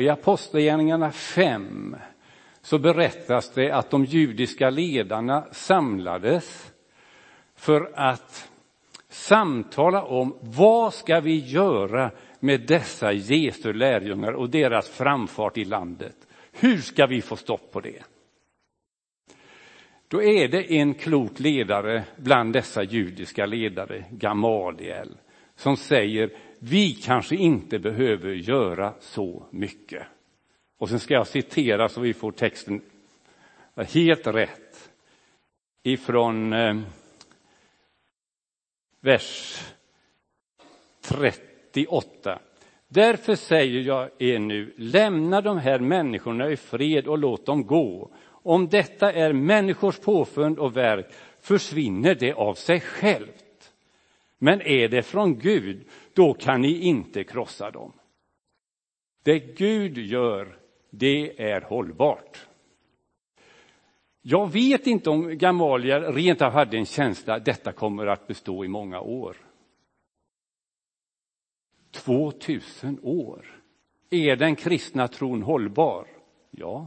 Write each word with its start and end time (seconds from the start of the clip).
I 0.00 0.08
Apostlagärningarna 0.08 1.12
5 1.12 1.96
så 2.62 2.78
berättas 2.78 3.50
det 3.54 3.70
att 3.70 3.90
de 3.90 4.04
judiska 4.04 4.70
ledarna 4.70 5.44
samlades 5.52 6.72
för 7.54 7.92
att 7.94 8.50
samtala 9.08 10.02
om 10.02 10.36
vad 10.40 10.94
ska 10.94 11.20
vi 11.20 11.38
göra 11.38 12.10
med 12.40 12.60
dessa 12.60 13.12
Jesu 13.12 13.72
lärjungar 13.72 14.32
och 14.32 14.50
deras 14.50 14.88
framfart 14.88 15.58
i 15.58 15.64
landet. 15.64 16.16
Hur 16.52 16.78
ska 16.78 17.06
vi 17.06 17.22
få 17.22 17.36
stopp 17.36 17.72
på 17.72 17.80
det? 17.80 18.02
Då 20.08 20.22
är 20.22 20.48
det 20.48 20.72
en 20.72 20.94
klok 20.94 21.40
ledare 21.40 22.04
bland 22.16 22.52
dessa 22.52 22.82
judiska 22.82 23.46
ledare, 23.46 24.04
Gamaliel, 24.10 25.16
som 25.56 25.76
säger 25.76 26.30
vi 26.62 26.94
kanske 26.94 27.36
inte 27.36 27.78
behöver 27.78 28.32
göra 28.32 28.94
så 29.00 29.46
mycket. 29.50 30.06
Och 30.78 30.88
sen 30.88 31.00
ska 31.00 31.14
jag 31.14 31.26
citera 31.26 31.88
så 31.88 32.00
vi 32.00 32.14
får 32.14 32.32
texten 32.32 32.80
helt 33.76 34.26
rätt 34.26 34.90
ifrån 35.82 36.52
eh, 36.52 36.80
vers 39.00 39.58
38. 41.02 42.38
Därför 42.88 43.34
säger 43.34 43.80
jag 43.80 44.10
er 44.18 44.38
nu, 44.38 44.74
lämna 44.76 45.40
de 45.40 45.58
här 45.58 45.78
människorna 45.78 46.50
i 46.50 46.56
fred 46.56 47.06
och 47.06 47.18
låt 47.18 47.46
dem 47.46 47.66
gå. 47.66 48.10
Om 48.42 48.68
detta 48.68 49.12
är 49.12 49.32
människors 49.32 49.98
påfund 49.98 50.58
och 50.58 50.76
verk 50.76 51.06
försvinner 51.40 52.14
det 52.14 52.32
av 52.32 52.54
sig 52.54 52.80
självt. 52.80 53.72
Men 54.38 54.62
är 54.62 54.88
det 54.88 55.02
från 55.02 55.38
Gud, 55.38 55.84
då 56.20 56.34
kan 56.34 56.60
ni 56.60 56.78
inte 56.78 57.24
krossa 57.24 57.70
dem. 57.70 57.92
Det 59.22 59.38
Gud 59.38 59.98
gör, 59.98 60.58
det 60.90 61.42
är 61.42 61.60
hållbart. 61.60 62.46
Jag 64.22 64.52
vet 64.52 64.86
inte 64.86 65.10
om 65.10 65.38
Gamaliel 65.38 66.02
rent 66.02 66.42
av 66.42 66.52
hade 66.52 66.76
en 66.76 66.86
känsla 66.86 67.34
att 67.34 67.44
detta 67.44 67.72
kommer 67.72 68.06
att 68.06 68.26
bestå 68.26 68.64
i 68.64 68.68
många 68.68 69.00
år. 69.00 69.36
2000 71.92 72.98
år. 73.02 73.62
Är 74.10 74.36
den 74.36 74.56
kristna 74.56 75.08
tron 75.08 75.42
hållbar? 75.42 76.06
Ja. 76.50 76.86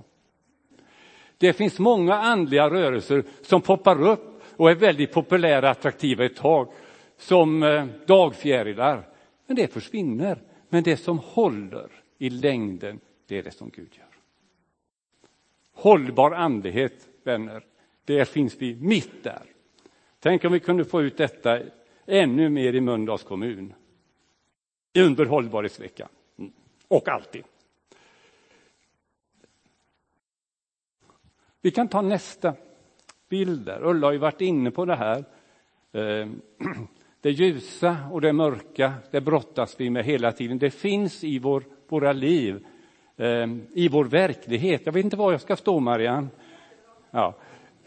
Det 1.37 1.53
finns 1.53 1.79
många 1.79 2.15
andliga 2.15 2.69
rörelser 2.69 3.23
som 3.41 3.61
poppar 3.61 4.01
upp 4.07 4.43
och 4.57 4.71
är 4.71 4.75
väldigt 4.75 5.13
populära 5.13 5.65
och 5.65 5.71
attraktiva 5.71 6.25
ett 6.25 6.35
tag, 6.35 6.71
som 7.17 7.63
eh, 7.63 7.85
dagfjärilar. 8.05 9.12
Men 9.45 9.55
det 9.55 9.73
försvinner. 9.73 10.41
Men 10.69 10.83
det 10.83 10.97
som 10.97 11.19
håller 11.19 11.89
i 12.17 12.29
längden, 12.29 12.99
det 13.27 13.37
är 13.37 13.43
det 13.43 13.51
som 13.51 13.69
Gud 13.69 13.95
gör. 13.97 14.07
Hållbar 15.73 16.31
andlighet, 16.31 17.07
vänner, 17.23 17.65
det 18.05 18.25
finns 18.25 18.55
vi 18.55 18.75
mitt 18.75 19.23
där. 19.23 19.43
Tänk 20.19 20.45
om 20.45 20.51
vi 20.51 20.59
kunde 20.59 20.85
få 20.85 21.01
ut 21.01 21.17
detta 21.17 21.59
ännu 22.05 22.49
mer 22.49 22.73
i 22.73 22.81
Mölndals 22.81 23.23
kommun 23.23 23.73
under 24.97 25.25
hållbarhetsveckan. 25.25 26.09
Mm. 26.37 26.51
Och 26.87 27.07
alltid. 27.07 27.43
Vi 31.61 31.71
kan 31.71 31.87
ta 31.87 32.01
nästa 32.01 32.55
bild 33.29 33.65
där. 33.65 33.83
Ulla 33.83 34.07
har 34.07 34.11
ju 34.11 34.17
varit 34.17 34.41
inne 34.41 34.71
på 34.71 34.85
det 34.85 34.95
här. 34.95 35.25
Eh, 35.91 36.27
Det 37.23 37.31
ljusa 37.31 37.97
och 38.11 38.21
det 38.21 38.33
mörka, 38.33 38.93
det 39.11 39.21
brottas 39.21 39.75
vi 39.79 39.89
med 39.89 40.05
hela 40.05 40.31
tiden. 40.31 40.59
Det 40.59 40.71
finns 40.71 41.23
i 41.23 41.39
vår, 41.39 41.63
våra 41.89 42.13
liv, 42.13 42.65
eh, 43.17 43.47
i 43.73 43.87
vår 43.87 44.05
verklighet. 44.05 44.81
Jag 44.85 44.93
vet 44.93 45.05
inte 45.05 45.17
var 45.17 45.31
jag 45.31 45.41
ska 45.41 45.55
stå, 45.55 45.79
Marianne. 45.79 46.27
Ja. 47.11 47.35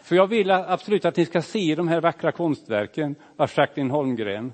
För 0.03 0.17
jag 0.17 0.27
vill 0.27 0.51
absolut 0.51 1.05
att 1.05 1.17
ni 1.17 1.27
ska 1.27 1.43
se 1.43 1.75
de 1.75 1.89
här 1.89 2.01
vackra 2.01 2.33
konstverken 2.33 3.15
av 3.37 3.50
Jacqueline 3.56 3.91
Holmgren. 3.91 4.53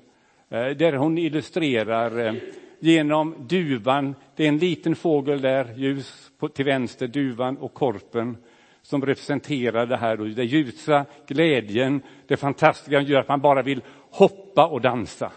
Eh, 0.49 0.67
där 0.67 0.93
hon 0.93 1.19
illustrerar 1.19 2.27
eh, 2.27 2.35
genom 2.79 3.35
duvan, 3.49 4.15
det 4.37 4.45
är 4.45 4.49
en 4.49 4.59
liten 4.59 4.97
fågel 4.97 5.41
där, 5.41 5.75
ljus 5.77 6.31
till 6.55 6.65
vänster, 6.65 7.07
duvan 7.07 7.57
och 7.57 7.75
korpen 7.75 8.37
som 8.83 9.07
representerar 9.07 9.87
det 9.87 9.97
här, 9.97 10.17
det 10.17 10.45
ljusa, 10.45 11.05
glädjen, 11.27 12.03
det 12.27 12.37
fantastiska 12.37 13.01
gör 13.01 13.21
att 13.21 13.29
man 13.29 13.41
bara 13.41 13.63
vill 13.63 13.83
hoppa 14.13 14.67
och 14.67 14.81
dansa. 14.81 15.33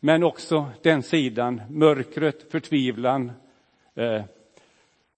Men 0.00 0.22
också 0.22 0.66
den 0.82 1.02
sidan, 1.02 1.62
mörkret, 1.70 2.52
förtvivlan, 2.52 3.32
eh, 3.94 4.24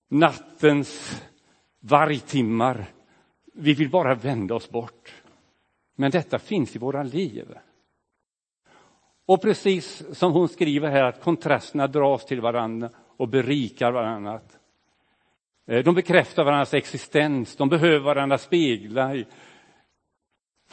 nattens 0.08 1.22
vargtimmar. 1.80 2.86
Vi 3.54 3.74
vill 3.74 3.90
bara 3.90 4.14
vända 4.14 4.54
oss 4.54 4.70
bort. 4.70 5.22
Men 5.96 6.10
detta 6.10 6.38
finns 6.38 6.76
i 6.76 6.78
våra 6.78 7.02
liv. 7.02 7.54
Och 9.26 9.42
precis 9.42 10.04
som 10.12 10.32
hon 10.32 10.48
skriver 10.48 10.90
här 10.90 11.02
att 11.02 11.20
kontrasterna 11.20 11.86
dras 11.86 12.26
till 12.26 12.40
varandra 12.40 12.90
och 13.16 13.28
berikar 13.28 13.92
varandra. 13.92 14.40
Eh, 15.66 15.84
de 15.84 15.94
bekräftar 15.94 16.44
varandras 16.44 16.74
existens, 16.74 17.56
de 17.56 17.68
behöver 17.68 18.04
varandra 18.04 18.38
spegla. 18.38 19.24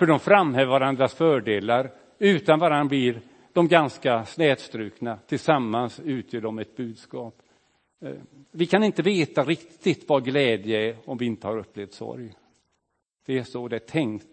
För 0.01 0.07
de 0.07 0.19
framhäver 0.19 0.72
varandras 0.72 1.13
fördelar. 1.13 1.91
Utan 2.19 2.59
varandra 2.59 2.89
blir 2.89 3.22
de 3.53 3.67
ganska 3.67 4.25
slätstrukna. 4.25 5.17
Tillsammans 5.28 6.00
utgör 6.00 6.41
de 6.41 6.59
ett 6.59 6.75
budskap. 6.75 7.35
Eh, 8.06 8.13
vi 8.51 8.66
kan 8.66 8.84
inte 8.84 9.01
veta 9.01 9.44
riktigt 9.44 10.09
vad 10.09 10.25
glädje 10.25 10.89
är 10.89 10.95
om 11.06 11.17
vi 11.17 11.25
inte 11.25 11.47
har 11.47 11.57
upplevt 11.57 11.94
sorg. 11.94 12.34
Det 13.25 13.38
är 13.38 13.44
så 13.44 13.67
det 13.67 13.75
är 13.75 13.79
tänkt. 13.79 14.28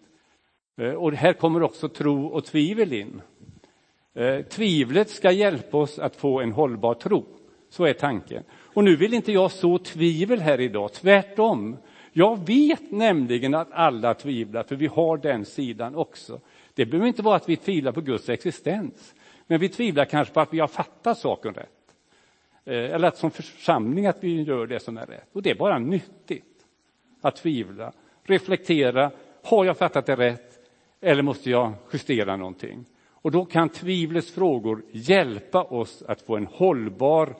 Eh, 0.77 0.93
och 0.93 1.13
här 1.13 1.33
kommer 1.33 1.63
också 1.63 1.89
tro 1.89 2.25
och 2.25 2.45
tvivel 2.45 2.93
in. 2.93 3.21
Eh, 4.13 4.41
tvivlet 4.41 5.09
ska 5.09 5.31
hjälpa 5.31 5.77
oss 5.77 5.99
att 5.99 6.15
få 6.15 6.41
en 6.41 6.51
hållbar 6.51 6.93
tro. 6.93 7.25
Så 7.69 7.85
är 7.85 7.93
tanken. 7.93 8.43
Och 8.51 8.83
nu 8.83 8.95
vill 8.95 9.13
inte 9.13 9.31
jag 9.31 9.51
så 9.51 9.77
tvivel 9.77 10.39
här 10.39 10.59
idag, 10.59 10.93
tvärtom. 10.93 11.77
Jag 12.19 12.47
vet 12.47 12.91
nämligen 12.91 13.53
att 13.53 13.71
alla 13.71 14.13
tvivlar, 14.13 14.63
för 14.63 14.75
vi 14.75 14.87
har 14.87 15.17
den 15.17 15.45
sidan 15.45 15.95
också. 15.95 16.39
Det 16.73 16.85
behöver 16.85 17.07
inte 17.07 17.21
vara 17.21 17.35
att 17.35 17.49
vi 17.49 17.55
tvivlar 17.55 17.91
på 17.91 18.01
Guds 18.01 18.29
existens, 18.29 19.15
men 19.47 19.59
vi 19.59 19.69
tvivlar 19.69 20.05
kanske 20.05 20.33
på 20.33 20.39
att 20.39 20.53
vi 20.53 20.59
har 20.59 20.67
fattat 20.67 21.17
saken 21.17 21.53
rätt. 21.53 21.93
Eh, 22.65 22.73
eller 22.73 23.07
att 23.07 23.17
som 23.17 23.31
församling 23.31 24.05
att 24.05 24.23
vi 24.23 24.41
gör 24.41 24.67
det 24.67 24.79
som 24.79 24.97
är 24.97 25.05
rätt. 25.05 25.29
Och 25.33 25.41
det 25.41 25.51
är 25.51 25.55
bara 25.55 25.79
nyttigt 25.79 26.65
att 27.21 27.35
tvivla, 27.35 27.91
reflektera. 28.23 29.11
Har 29.43 29.65
jag 29.65 29.77
fattat 29.77 30.05
det 30.05 30.15
rätt? 30.15 30.59
Eller 31.01 31.23
måste 31.23 31.49
jag 31.49 31.73
justera 31.93 32.35
någonting? 32.35 32.85
Och 33.09 33.31
då 33.31 33.45
kan 33.45 33.69
tvivlets 33.69 34.31
frågor 34.31 34.83
hjälpa 34.91 35.63
oss 35.63 36.03
att 36.07 36.21
få 36.21 36.37
en 36.37 36.47
hållbar 36.47 37.35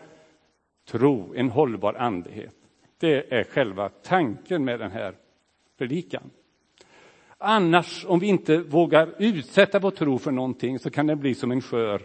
tro, 0.90 1.34
en 1.36 1.50
hållbar 1.50 1.94
andlighet. 1.94 2.59
Det 3.00 3.34
är 3.34 3.44
själva 3.44 3.90
tanken 3.90 4.66
med 4.66 4.80
den 4.80 4.92
här 4.92 5.16
predikan. 5.78 6.30
Annars, 7.38 8.06
om 8.06 8.20
vi 8.20 8.28
inte 8.28 8.58
vågar 8.58 9.16
utsätta 9.18 9.80
vår 9.80 9.92
tro 9.92 10.18
för 10.20 10.32
någonting 10.32 10.80
så 10.80 10.90
kan 10.90 11.08
det 11.08 11.16
bli 11.16 11.36
som 11.36 11.52
en 11.52 11.62
skör 11.62 12.02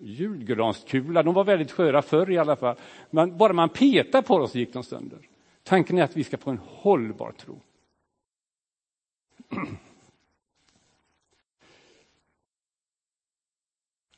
julgranskula. 0.00 1.22
De 1.22 1.34
var 1.34 1.44
väldigt 1.44 1.72
sköra 1.72 2.02
förr 2.02 2.30
i 2.30 2.38
alla 2.38 2.56
fall. 2.56 2.76
Men 3.10 3.36
bara 3.36 3.52
man 3.52 3.68
petar 3.68 4.22
på 4.22 4.38
dem 4.38 4.48
så 4.48 4.58
gick 4.58 4.72
de 4.72 4.82
sönder. 4.82 5.18
Tanken 5.62 5.98
är 5.98 6.02
att 6.02 6.16
vi 6.16 6.24
ska 6.24 6.36
få 6.36 6.50
en 6.50 6.60
hållbar 6.64 7.32
tro. 7.32 7.60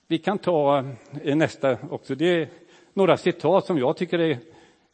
Vi 0.06 0.18
kan 0.18 0.38
ta 0.38 0.84
eh, 1.22 1.36
nästa 1.36 1.78
också. 1.90 2.14
Det 2.14 2.42
är 2.42 2.48
några 2.92 3.16
citat 3.16 3.66
som 3.66 3.78
jag 3.78 3.96
tycker 3.96 4.18
är 4.18 4.38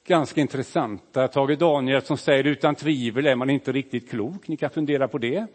ganska 0.09 0.41
intressanta. 0.41 1.29
Tage 1.29 1.59
Daniel 1.59 2.03
som 2.03 2.17
säger 2.17 2.45
utan 2.45 2.75
tvivel 2.75 3.27
är 3.27 3.35
man 3.35 3.51
inte 3.51 3.73
riktigt 3.73 4.11
klok. 4.11 4.49
Ni 4.49 4.57
kan 4.57 4.71
fundera 4.71 5.09
på 5.09 5.19
det. 5.19 5.47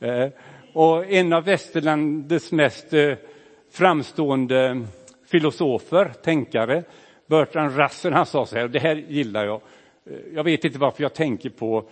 Eh, 0.00 0.28
och 0.72 1.06
en 1.06 1.32
av 1.32 1.44
västerlandets 1.44 2.52
mest 2.52 2.92
eh, 2.92 3.14
framstående 3.70 4.86
filosofer, 5.26 6.12
tänkare, 6.24 6.84
Bertrand 7.26 7.76
Russell, 7.76 8.12
han 8.12 8.26
sa 8.26 8.46
så 8.46 8.56
här, 8.56 8.64
och 8.64 8.70
det 8.70 8.78
här 8.78 8.96
gillar 8.96 9.44
jag. 9.44 9.60
Eh, 10.04 10.16
jag 10.34 10.44
vet 10.44 10.64
inte 10.64 10.78
varför 10.78 11.02
jag 11.02 11.14
tänker 11.14 11.50
på 11.50 11.84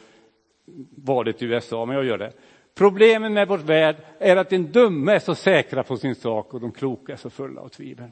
valet 0.96 1.42
i 1.42 1.44
USA, 1.44 1.84
men 1.84 1.96
jag 1.96 2.04
gör 2.04 2.18
det. 2.18 2.32
Problemet 2.74 3.32
med 3.32 3.48
vår 3.48 3.58
värld 3.58 3.96
är 4.18 4.36
att 4.36 4.50
den 4.50 4.72
dumme 4.72 5.12
är 5.12 5.18
så 5.18 5.34
säkra 5.34 5.82
på 5.82 5.96
sin 5.96 6.14
sak 6.14 6.54
och 6.54 6.60
de 6.60 6.72
kloka 6.72 7.12
är 7.12 7.16
så 7.16 7.30
fulla 7.30 7.60
av 7.60 7.68
tvivel. 7.68 8.10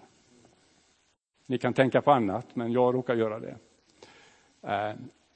Ni 1.46 1.58
kan 1.58 1.72
tänka 1.72 2.00
på 2.00 2.12
annat, 2.12 2.56
men 2.56 2.72
jag 2.72 2.94
råkar 2.94 3.14
göra 3.14 3.40
det. 3.40 3.56
Eh, 4.66 4.92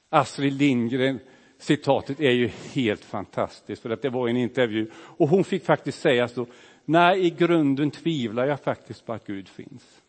Astrid 0.09 0.53
Lindgren, 0.53 1.19
citatet 1.57 2.19
är 2.19 2.31
ju 2.31 2.47
helt 2.73 3.03
fantastiskt, 3.03 3.81
för 3.81 3.89
att 3.89 4.01
det 4.01 4.09
var 4.09 4.27
en 4.27 4.37
intervju. 4.37 4.87
Och 4.93 5.29
hon 5.29 5.43
fick 5.43 5.65
faktiskt 5.65 6.01
säga 6.01 6.27
så, 6.27 6.47
nej, 6.85 7.25
i 7.25 7.29
grunden 7.29 7.91
tvivlar 7.91 8.47
jag 8.47 8.59
faktiskt 8.59 9.05
på 9.05 9.13
att 9.13 9.27
Gud 9.27 9.47
finns. 9.47 10.01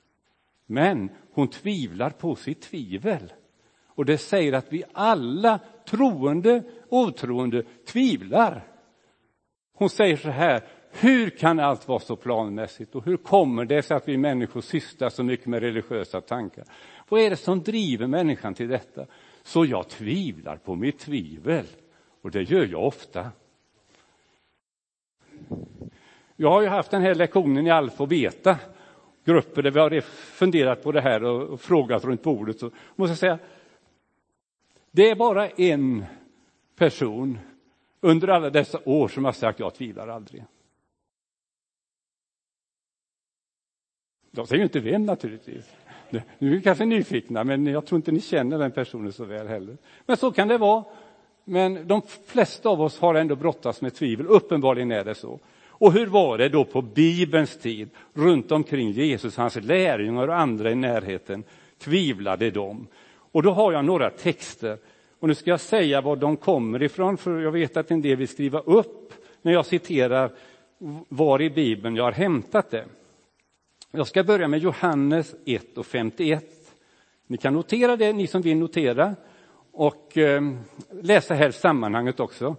Men 0.67 1.11
hon 1.33 1.49
tvivlar 1.49 2.11
på 2.11 2.35
sitt 2.35 2.61
tvivel. 2.61 3.33
Och 3.87 4.05
det 4.05 4.19
säger 4.19 4.53
att 4.53 4.73
vi 4.73 4.85
alla, 4.93 5.61
troende 5.89 6.63
och 6.89 6.99
otroende, 6.99 7.63
tvivlar. 7.87 8.67
Hon 9.73 9.91
säger 9.91 10.17
så 10.17 10.31
här, 10.31 10.63
hur 10.91 11.31
kan 11.31 11.61
allt 11.61 11.89
vara 11.89 11.99
så 11.99 12.17
planmässigt 12.17 12.95
och 12.95 13.05
hur 13.05 13.17
kommer 13.17 13.65
det 13.65 13.83
sig 13.83 13.97
att 13.97 14.09
vi 14.09 14.17
människor 14.17 14.61
sysslar 14.61 15.09
så 15.09 15.23
mycket 15.23 15.47
med 15.47 15.61
religiösa 15.61 16.21
tankar? 16.21 16.65
Vad 17.09 17.21
är 17.21 17.31
det 17.31 17.37
som 17.37 17.63
driver 17.63 18.07
människan 18.07 18.55
till 18.55 18.69
detta? 18.69 19.07
Så 19.43 19.65
jag 19.65 19.89
tvivlar 19.89 20.57
på 20.57 20.75
mitt 20.75 20.99
tvivel. 20.99 21.67
Och 22.23 22.31
det 22.31 22.43
gör 22.43 22.67
jag 22.67 22.87
ofta. 22.87 23.31
Jag 26.37 26.51
har 26.51 26.63
ju 26.63 26.69
haft 26.69 26.91
den 26.91 27.03
här 27.03 27.15
lektionen 27.15 27.67
i 27.67 27.71
alfa 27.71 28.03
och 28.03 28.09
beta, 28.09 28.57
grupper 29.25 29.63
där 29.63 29.71
vi 29.71 29.81
har 29.81 30.01
funderat 30.01 30.83
på 30.83 30.93
det 30.93 31.01
här 31.01 31.25
och 31.25 31.61
frågat 31.61 32.05
runt 32.05 32.23
bordet. 32.23 32.59
Så 32.59 32.71
måste 32.97 33.11
jag 33.11 33.19
säga, 33.19 33.39
det 34.91 35.11
är 35.11 35.15
bara 35.15 35.49
en 35.49 36.05
person 36.77 37.39
under 38.01 38.29
alla 38.29 38.51
dessa 38.51 38.79
år 38.85 39.09
som 39.09 39.25
har 39.25 39.33
sagt 39.33 39.61
jag 39.61 39.75
tvivlar 39.75 40.09
aldrig. 40.09 40.45
De 44.31 44.47
säger 44.47 44.59
ju 44.59 44.65
inte 44.65 44.81
vem 44.81 45.07
naturligtvis. 45.07 45.65
Nu 46.11 46.23
är 46.39 46.51
vi 46.51 46.63
kanske 46.63 46.85
nyfikna, 46.85 47.45
men 47.45 47.67
jag 47.67 47.87
tror 47.87 47.97
inte 47.97 48.13
ni 48.13 48.21
känner 48.21 48.59
den 48.59 48.71
personen 48.71 49.13
så 49.13 49.25
väl 49.25 49.49
heller. 49.49 49.77
Men 50.07 50.17
så 50.17 50.33
kan 50.33 50.49
det 50.49 50.59
vara. 50.59 50.85
Men 51.45 51.87
de 51.87 52.03
flesta 52.27 52.69
av 52.69 52.81
oss 52.81 52.99
har 52.99 53.15
ändå 53.15 53.37
brottats 53.37 53.81
med 53.81 53.95
tvivel. 53.95 54.27
Uppenbarligen 54.27 54.93
är 54.93 55.05
det 55.05 55.15
så. 55.15 55.39
Och 55.69 55.93
hur 55.93 56.07
var 56.07 56.39
det 56.39 56.49
då 56.49 56.65
på 56.65 56.83
Bibelns 56.83 57.59
tid? 57.59 57.91
Runt 58.15 58.53
omkring 58.53 58.91
Jesus, 58.91 59.37
hans 59.37 59.57
lärjungar 59.57 60.29
och 60.29 60.39
andra 60.39 60.71
i 60.71 60.75
närheten 60.75 61.45
tvivlade 61.79 62.51
de. 62.51 62.87
Och 63.33 63.43
då 63.43 63.51
har 63.51 63.73
jag 63.73 63.85
några 63.85 64.11
texter. 64.11 64.79
Och 65.19 65.29
nu 65.29 65.35
ska 65.35 65.51
jag 65.51 65.61
säga 65.61 66.01
var 66.01 66.17
de 66.17 66.37
kommer 66.37 66.83
ifrån, 66.83 67.17
för 67.17 67.41
jag 67.41 67.53
vet 67.53 67.77
att 67.77 67.91
en 67.91 68.03
del 68.03 68.17
vill 68.17 68.29
skriva 68.29 68.61
upp 68.61 69.13
när 69.43 69.53
jag 69.53 69.67
citerar 69.67 70.31
var 71.09 71.43
i 71.43 71.51
Bibeln 71.51 71.97
jag 71.97 72.05
har 72.05 72.13
hämtat 72.13 72.71
det. 72.71 72.85
Jag 73.93 74.07
ska 74.07 74.25
börja 74.25 74.49
med 74.49 74.61
Johannes 74.61 75.35
1 75.45 75.79
och 75.79 75.87
51. 75.87 76.45
Ni 77.27 77.37
kan 77.37 77.55
notera 77.55 77.97
det, 77.97 78.13
ni 78.13 78.27
som 78.27 78.43
vill 78.43 78.57
notera, 78.57 79.15
och 79.73 80.17
ehm, 80.17 80.59
läsa 81.03 81.35
här 81.35 81.51
sammanhanget 81.51 82.21
också. 82.21 82.57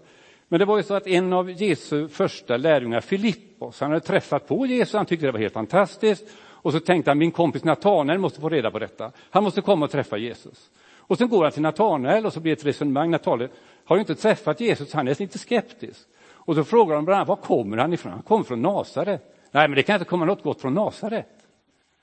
Men 0.47 0.59
det 0.59 0.65
var 0.65 0.77
ju 0.77 0.83
så 0.83 0.93
att 0.93 1.07
en 1.07 1.33
av 1.33 1.51
Jesu 1.51 2.07
första 2.07 2.57
lärjungar, 2.57 3.01
Filippos, 3.01 3.79
han 3.79 3.91
hade 3.91 4.05
träffat 4.05 4.47
på 4.47 4.65
Jesus, 4.65 4.93
han 4.93 5.05
tyckte 5.05 5.25
det 5.25 5.31
var 5.31 5.39
helt 5.39 5.53
fantastiskt. 5.53 6.23
Och 6.39 6.71
så 6.71 6.79
tänkte 6.79 7.11
han, 7.11 7.17
min 7.17 7.31
kompis 7.31 7.63
Natanael 7.63 8.19
måste 8.19 8.41
få 8.41 8.49
reda 8.49 8.71
på 8.71 8.79
detta. 8.79 9.11
Han 9.29 9.43
måste 9.43 9.61
komma 9.61 9.85
och 9.85 9.91
träffa 9.91 10.17
Jesus. 10.17 10.69
Och 10.95 11.17
sen 11.17 11.29
går 11.29 11.43
han 11.43 11.51
till 11.51 11.61
Natanael 11.61 12.25
och 12.25 12.33
så 12.33 12.39
blir 12.39 12.55
det 12.55 12.59
ett 12.59 12.65
resonemang. 12.65 13.11
Natanael 13.11 13.49
har 13.85 13.95
ju 13.95 13.99
inte 13.99 14.15
träffat 14.15 14.59
Jesus, 14.59 14.93
han 14.93 15.07
är 15.07 15.15
lite 15.19 15.39
skeptisk. 15.39 16.07
Och 16.27 16.55
så 16.55 16.63
frågar 16.63 16.95
de 16.95 17.05
bland 17.05 17.27
var 17.27 17.35
kommer 17.35 17.77
han 17.77 17.93
ifrån? 17.93 18.11
Han 18.11 18.21
kommer 18.21 18.43
från 18.43 18.61
Nasaret. 18.61 19.37
Nej, 19.51 19.67
men 19.67 19.75
det 19.75 19.83
kan 19.83 19.95
inte 19.95 20.05
komma 20.05 20.25
något 20.25 20.43
gott 20.43 20.61
från 20.61 20.73
Nasaret. 20.73 21.47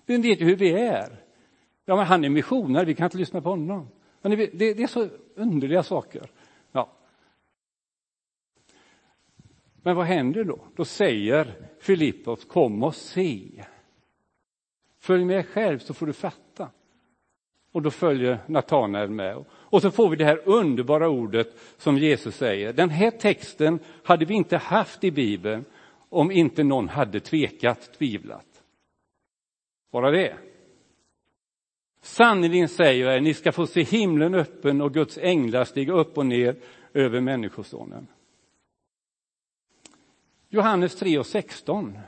Vi 0.06 0.17
vet 0.17 0.41
ju 0.41 0.45
hur 0.45 0.56
vi 0.56 0.73
är. 0.73 1.17
Ja, 1.85 1.97
men 1.97 2.06
han 2.06 2.25
är 2.25 2.29
missionär, 2.29 2.85
vi 2.85 2.95
kan 2.95 3.05
inte 3.05 3.19
lyssna 3.19 3.41
på 3.41 3.49
honom. 3.49 3.89
Men 4.21 4.31
det, 4.31 4.47
det 4.53 4.83
är 4.83 4.87
så 4.87 5.09
underliga 5.35 5.83
saker. 5.83 6.31
Ja. 6.73 6.93
Men 9.83 9.97
vad 9.97 10.06
händer 10.06 10.45
då? 10.45 10.59
Då 10.77 10.85
säger 10.85 11.55
Filippos, 11.81 12.45
kom 12.45 12.83
och 12.83 12.95
se. 12.95 13.65
Följ 14.99 15.25
med 15.25 15.47
själv 15.47 15.79
så 15.79 15.95
får 15.95 16.06
du 16.06 16.12
fatta. 16.12 16.69
Och 17.73 17.83
då 17.83 17.91
följer 17.91 18.39
Natanael 18.47 19.11
med. 19.11 19.45
Och 19.50 19.83
så 19.83 19.91
får 19.91 20.09
vi 20.09 20.17
det 20.17 20.25
här 20.25 20.41
underbara 20.45 21.09
ordet 21.09 21.49
som 21.77 21.99
Jesus 21.99 22.37
säger. 22.37 22.73
Den 22.73 22.91
här 22.91 23.11
texten 23.11 23.79
hade 24.05 24.25
vi 24.25 24.35
inte 24.35 24.56
haft 24.56 25.05
i 25.05 25.11
Bibeln 25.11 25.65
om 26.08 26.31
inte 26.31 26.64
någon 26.64 26.88
hade 26.88 27.20
tvekat, 27.20 27.93
tvivlat. 27.99 28.62
Bara 29.93 30.10
det. 30.10 30.37
Sannerligen 32.00 32.69
säger 32.69 33.05
jag 33.05 33.16
er, 33.16 33.20
ni 33.20 33.34
ska 33.34 33.52
få 33.52 33.66
se 33.66 33.82
himlen 33.82 34.34
öppen 34.34 34.81
och 34.81 34.94
Guds 34.94 35.19
änglar 35.19 35.64
stiga 35.64 35.93
upp 35.93 36.19
och 36.19 36.26
ner 36.26 36.56
över 36.94 37.20
Människosonen. 37.20 38.06
Johannes 40.49 40.96
3 40.96 41.19
och 41.19 41.26
16. 41.26 41.99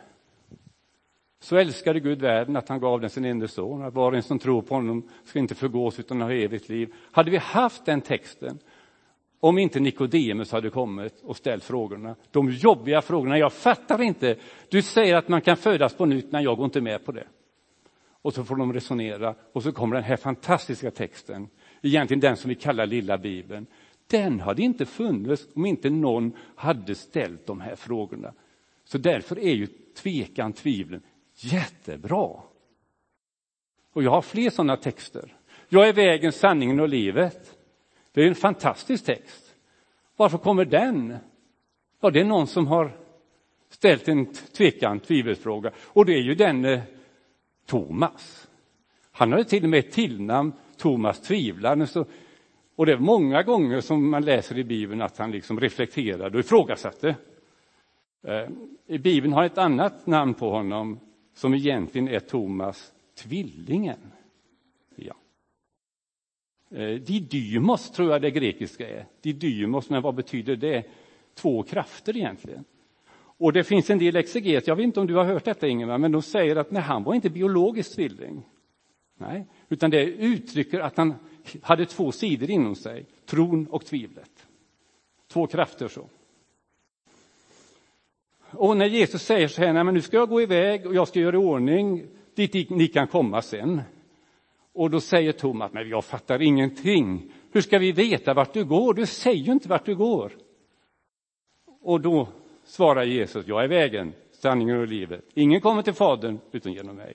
Så 1.41 1.56
älskade 1.56 2.00
Gud 2.00 2.20
världen 2.20 2.56
att 2.56 2.69
han 2.69 2.81
gav 2.81 3.00
den 3.00 3.11
sin 3.11 3.25
enda 3.25 3.49
son, 3.49 3.82
att 3.82 3.94
var 3.94 4.11
och 4.11 4.17
en 4.17 4.23
som 4.23 4.38
tror 4.38 4.62
på 4.62 4.75
honom 4.75 5.08
ska 5.25 5.38
inte 5.38 5.55
förgås 5.55 6.00
utan 6.00 6.20
ha 6.20 6.32
evigt 6.32 6.69
liv. 6.69 6.94
Hade 7.12 7.31
vi 7.31 7.37
haft 7.37 7.85
den 7.85 8.00
texten, 8.00 8.58
om 9.41 9.59
inte 9.59 9.81
Nikodemus 9.81 10.53
hade 10.53 10.71
kommit 10.71 11.21
och 11.23 11.37
ställt 11.37 11.65
frågorna, 11.65 12.17
de 12.31 12.51
jobbiga 12.51 13.03
frågorna, 13.03 13.39
jag 13.39 13.53
fattar 13.53 14.03
inte, 14.03 14.37
du 14.69 14.83
säger 14.83 15.17
att 15.17 15.29
man 15.29 15.41
kan 15.41 15.57
födas 15.57 15.95
på 15.95 16.07
nytt, 16.07 16.33
när 16.33 16.41
jag 16.41 16.57
går 16.57 16.65
inte 16.65 16.81
med 16.81 17.05
på 17.05 17.13
det. 17.13 17.27
Och 18.23 18.35
så 18.35 18.45
får 18.45 18.57
de 18.57 18.73
resonera 18.73 19.35
och 19.53 19.63
så 19.63 19.73
kommer 19.73 19.95
den 19.95 20.05
här 20.05 20.17
fantastiska 20.17 20.91
texten, 20.91 21.49
egentligen 21.83 22.21
den 22.21 22.37
som 22.37 22.49
vi 22.49 22.55
kallar 22.55 22.87
lilla 22.87 23.19
bibeln. 23.19 23.67
Den 24.07 24.41
hade 24.41 24.63
inte 24.63 24.87
funnits 24.87 25.49
om 25.55 25.67
inte 25.67 25.91
någon 25.91 26.33
hade 26.57 26.95
ställt 26.95 27.47
de 27.47 27.61
här 27.61 27.77
frågorna. 27.77 28.33
Så 28.85 28.99
därför 28.99 29.39
är 29.39 29.55
ju 29.55 29.67
tvekan, 29.97 30.53
tvivlen 30.53 31.03
jättebra. 31.35 32.31
Och 33.93 34.03
jag 34.03 34.11
har 34.11 34.23
fler 34.23 34.51
sådana 34.51 34.77
texter. 34.77 35.37
Jag 35.69 35.89
är 35.89 35.93
vägen, 35.93 36.33
sanningen 36.33 36.81
och 36.81 36.89
livet. 36.89 37.60
Det 38.12 38.23
är 38.23 38.29
en 38.29 38.35
fantastisk 38.35 39.05
text. 39.05 39.55
Varför 40.17 40.39
kommer 40.39 40.65
den? 40.65 41.17
Ja, 42.01 42.11
det 42.11 42.21
är 42.21 42.25
någon 42.25 42.47
som 42.47 42.67
har 42.67 42.97
ställt 43.69 44.09
en 44.09 44.27
tvekan, 44.57 45.01
tvivelsfråga. 45.01 45.73
Och 45.79 46.07
det 46.07 46.15
är 46.15 46.23
ju 46.23 46.35
den 46.35 46.65
eh, 46.65 46.81
Thomas. 47.67 48.49
Han 49.12 49.33
har 49.33 49.43
till 49.43 49.65
och 49.65 49.71
med 49.71 49.79
ett 49.79 49.93
tillnamn, 49.93 50.53
Thomas 50.77 51.21
tvivlaren. 51.21 51.87
Och 52.77 52.87
det 52.87 52.93
är 52.93 52.99
många 52.99 53.43
gånger 53.43 53.81
som 53.81 54.11
man 54.11 54.25
läser 54.25 54.59
i 54.59 54.65
Bibeln 54.65 55.03
att 55.03 55.19
han 55.19 55.31
liksom 55.31 55.61
reflekterade 55.61 56.39
och 56.39 56.45
ifrågasatte. 56.45 57.17
Eh, 58.23 58.49
I 58.87 58.99
Bibeln 58.99 59.33
har 59.33 59.45
ett 59.45 59.59
annat 59.59 60.06
namn 60.06 60.35
på 60.35 60.51
honom 60.51 61.01
som 61.35 61.55
egentligen 61.55 62.09
är 62.09 62.21
Thomas 62.21 62.93
tvillingen. 63.19 64.13
Eh, 66.70 66.94
didymos 66.94 67.91
tror 67.91 68.12
jag 68.12 68.22
det 68.22 68.31
grekiska 68.31 68.89
är. 68.89 69.06
Didymos, 69.20 69.91
men 69.91 70.03
vad 70.03 70.15
betyder 70.15 70.56
det? 70.56 70.84
Två 71.34 71.62
krafter 71.62 72.17
egentligen. 72.17 72.65
Och 73.15 73.53
det 73.53 73.65
finns 73.65 73.91
en 73.91 73.98
del 73.98 74.17
exeget, 74.17 74.67
jag 74.67 74.77
vet 74.77 74.84
inte 74.84 75.00
om 75.00 75.06
du 75.06 75.15
har 75.15 75.24
hört 75.24 75.44
detta 75.44 75.69
Ingemar, 75.69 75.98
men 75.98 76.12
de 76.12 76.22
säger 76.22 76.56
att 76.56 76.70
nej, 76.70 76.82
han 76.82 77.05
var 77.05 77.15
inte 77.15 77.31
biologisk 77.31 77.94
tvilling. 77.94 78.43
Nej, 79.17 79.46
utan 79.69 79.91
det 79.91 80.05
uttrycker 80.05 80.81
att 80.81 80.96
han 80.96 81.15
hade 81.62 81.86
två 81.86 82.12
sidor 82.12 82.50
inom 82.50 82.74
sig, 82.74 83.06
tron 83.27 83.67
och 83.67 83.84
tvivlet. 83.84 84.46
Två 85.29 85.46
krafter 85.46 85.89
så. 85.89 86.08
Och 88.50 88.77
när 88.77 88.86
Jesus 88.86 89.22
säger 89.22 89.48
så 89.48 89.62
här, 89.62 89.72
nej 89.72 89.84
men 89.84 89.94
nu 89.94 90.00
ska 90.00 90.17
jag 90.17 90.29
gå 90.29 90.43
iväg 90.43 90.86
och 90.86 90.94
jag 90.94 91.08
ska 91.08 91.20
göra 91.20 91.36
i 91.36 91.39
ordning 91.39 92.06
dit 92.34 92.70
ni 92.70 92.86
kan 92.89 93.06
komma 93.06 93.43
sen. 93.43 93.81
Och 94.72 94.91
då 94.91 95.00
säger 95.00 95.32
Thomas, 95.32 95.72
men 95.72 95.89
jag 95.89 96.05
fattar 96.05 96.43
ingenting. 96.43 97.32
Hur 97.53 97.60
ska 97.60 97.79
vi 97.79 97.93
veta 97.93 98.34
vart 98.34 98.53
du 98.53 98.65
går? 98.65 98.94
Du 98.94 99.06
säger 99.06 99.44
ju 99.44 99.53
inte 99.53 99.69
vart 99.69 99.86
du 99.86 99.96
går. 99.96 100.32
Och 101.81 102.00
då 102.00 102.29
svarar 102.65 103.05
Jesus, 103.05 103.46
jag 103.46 103.65
är 103.65 103.69
vägen, 103.69 104.12
sanningen 104.31 104.81
och 104.81 104.89
livet. 104.89 105.24
Ingen 105.34 105.60
kommer 105.60 105.82
till 105.82 105.94
Fadern 105.94 106.39
utan 106.53 106.72
genom 106.72 106.96
mig. 106.96 107.15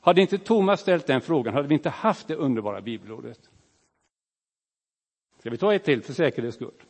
Hade 0.00 0.20
inte 0.20 0.38
Thomas 0.38 0.80
ställt 0.80 1.06
den 1.06 1.20
frågan 1.20 1.54
hade 1.54 1.68
vi 1.68 1.74
inte 1.74 1.90
haft 1.90 2.28
det 2.28 2.36
underbara 2.36 2.80
bibelordet. 2.80 3.50
Ska 5.38 5.50
vi 5.50 5.58
ta 5.58 5.74
ett 5.74 5.84
till 5.84 6.02
för 6.02 6.12
säkerhets 6.12 6.56
skull? 6.56 6.82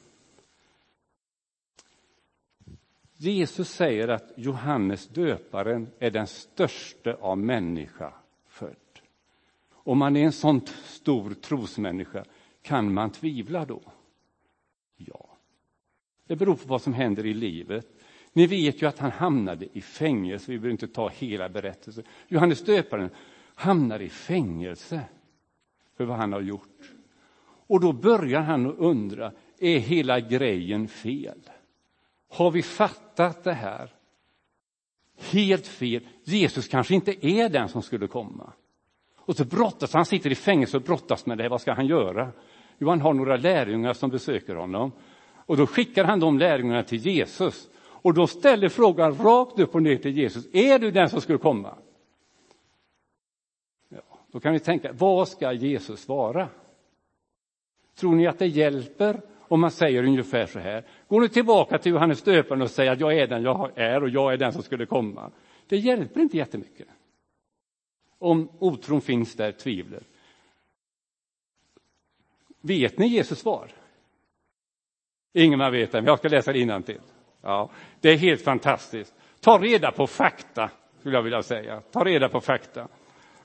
Jesus 3.16 3.68
säger 3.68 4.08
att 4.08 4.32
Johannes 4.36 5.08
döparen 5.08 5.88
är 5.98 6.10
den 6.10 6.26
största 6.26 7.14
av 7.14 7.38
människa 7.38 8.14
född. 8.46 8.91
Om 9.84 9.98
man 9.98 10.16
är 10.16 10.24
en 10.24 10.32
sån 10.32 10.60
stor 10.84 11.34
trosmänniska, 11.34 12.24
kan 12.62 12.94
man 12.94 13.10
tvivla 13.10 13.64
då? 13.64 13.82
Ja. 14.96 15.28
Det 16.26 16.36
beror 16.36 16.54
på 16.54 16.68
vad 16.68 16.82
som 16.82 16.94
händer 16.94 17.26
i 17.26 17.34
livet. 17.34 17.86
Ni 18.32 18.46
vet 18.46 18.82
ju 18.82 18.86
att 18.86 18.98
han 18.98 19.10
hamnade 19.10 19.68
i 19.72 19.80
fängelse, 19.80 20.50
vi 20.52 20.58
behöver 20.58 20.72
inte 20.72 20.88
ta 20.88 21.08
hela 21.08 21.48
berättelsen. 21.48 22.04
Johannes 22.28 22.64
döparen 22.64 23.10
hamnar 23.54 24.02
i 24.02 24.08
fängelse 24.08 25.00
för 25.96 26.04
vad 26.04 26.16
han 26.16 26.32
har 26.32 26.40
gjort. 26.40 26.92
Och 27.66 27.80
då 27.80 27.92
börjar 27.92 28.40
han 28.40 28.66
att 28.66 28.78
undra, 28.78 29.32
är 29.58 29.78
hela 29.78 30.20
grejen 30.20 30.88
fel? 30.88 31.50
Har 32.28 32.50
vi 32.50 32.62
fattat 32.62 33.44
det 33.44 33.52
här? 33.52 33.90
Helt 35.30 35.66
fel. 35.66 36.08
Jesus 36.24 36.68
kanske 36.68 36.94
inte 36.94 37.26
är 37.26 37.48
den 37.48 37.68
som 37.68 37.82
skulle 37.82 38.06
komma. 38.06 38.52
Och 39.24 39.36
så 39.36 39.44
brottas 39.44 39.94
han, 39.94 40.04
sitter 40.04 40.30
i 40.30 40.34
fängelse 40.34 40.76
och 40.76 40.82
brottas 40.82 41.26
med 41.26 41.38
det. 41.38 41.48
Vad 41.48 41.60
ska 41.60 41.72
han 41.72 41.86
göra? 41.86 42.32
Jo, 42.78 42.88
han 42.88 43.00
har 43.00 43.14
några 43.14 43.36
lärjungar 43.36 43.92
som 43.92 44.10
besöker 44.10 44.54
honom. 44.54 44.92
Och 45.46 45.56
då 45.56 45.66
skickar 45.66 46.04
han 46.04 46.20
de 46.20 46.38
lärjungarna 46.38 46.82
till 46.82 46.98
Jesus. 46.98 47.68
Och 47.78 48.14
då 48.14 48.26
ställer 48.26 48.68
frågan 48.68 49.16
rakt 49.18 49.58
upp 49.58 49.74
och 49.74 49.82
ner 49.82 49.96
till 49.96 50.18
Jesus. 50.18 50.54
Är 50.54 50.78
du 50.78 50.90
den 50.90 51.08
som 51.08 51.20
skulle 51.20 51.38
komma? 51.38 51.74
Ja, 53.88 54.00
då 54.32 54.40
kan 54.40 54.52
vi 54.52 54.58
tänka, 54.58 54.92
vad 54.92 55.28
ska 55.28 55.52
Jesus 55.52 56.00
svara? 56.00 56.48
Tror 57.96 58.14
ni 58.14 58.26
att 58.26 58.38
det 58.38 58.46
hjälper 58.46 59.20
om 59.38 59.60
man 59.60 59.70
säger 59.70 60.04
ungefär 60.04 60.46
så 60.46 60.58
här? 60.58 60.84
Gå 61.08 61.20
nu 61.20 61.28
tillbaka 61.28 61.78
till 61.78 61.92
Johannes 61.92 62.22
döparen 62.22 62.62
och 62.62 62.70
säg 62.70 62.88
att 62.88 63.00
jag 63.00 63.18
är 63.18 63.26
den 63.26 63.42
jag 63.42 63.70
är 63.74 64.02
och 64.02 64.08
jag 64.08 64.32
är 64.32 64.36
den 64.36 64.52
som 64.52 64.62
skulle 64.62 64.86
komma. 64.86 65.30
Det 65.68 65.76
hjälper 65.76 66.20
inte 66.20 66.36
jättemycket. 66.36 66.88
Om 68.22 68.48
otron 68.58 69.00
finns 69.00 69.34
där, 69.34 69.52
tvivlet. 69.52 70.06
Vet 72.60 72.98
ni 72.98 73.06
Jesus 73.06 73.38
svar? 73.38 73.68
Ingen 75.32 75.60
har 75.60 75.70
vet 75.70 75.92
det, 75.92 75.98
men 76.00 76.06
jag 76.06 76.18
ska 76.18 76.28
läsa 76.28 76.52
det 76.52 76.82
till. 76.82 77.00
Ja, 77.42 77.70
det 78.00 78.08
är 78.08 78.16
helt 78.16 78.42
fantastiskt. 78.42 79.14
Ta 79.40 79.58
reda 79.58 79.92
på 79.92 80.06
fakta, 80.06 80.70
skulle 81.00 81.16
jag 81.16 81.22
vilja 81.22 81.42
säga. 81.42 81.80
Ta 81.80 82.04
reda 82.04 82.28
på 82.28 82.40
fakta. 82.40 82.88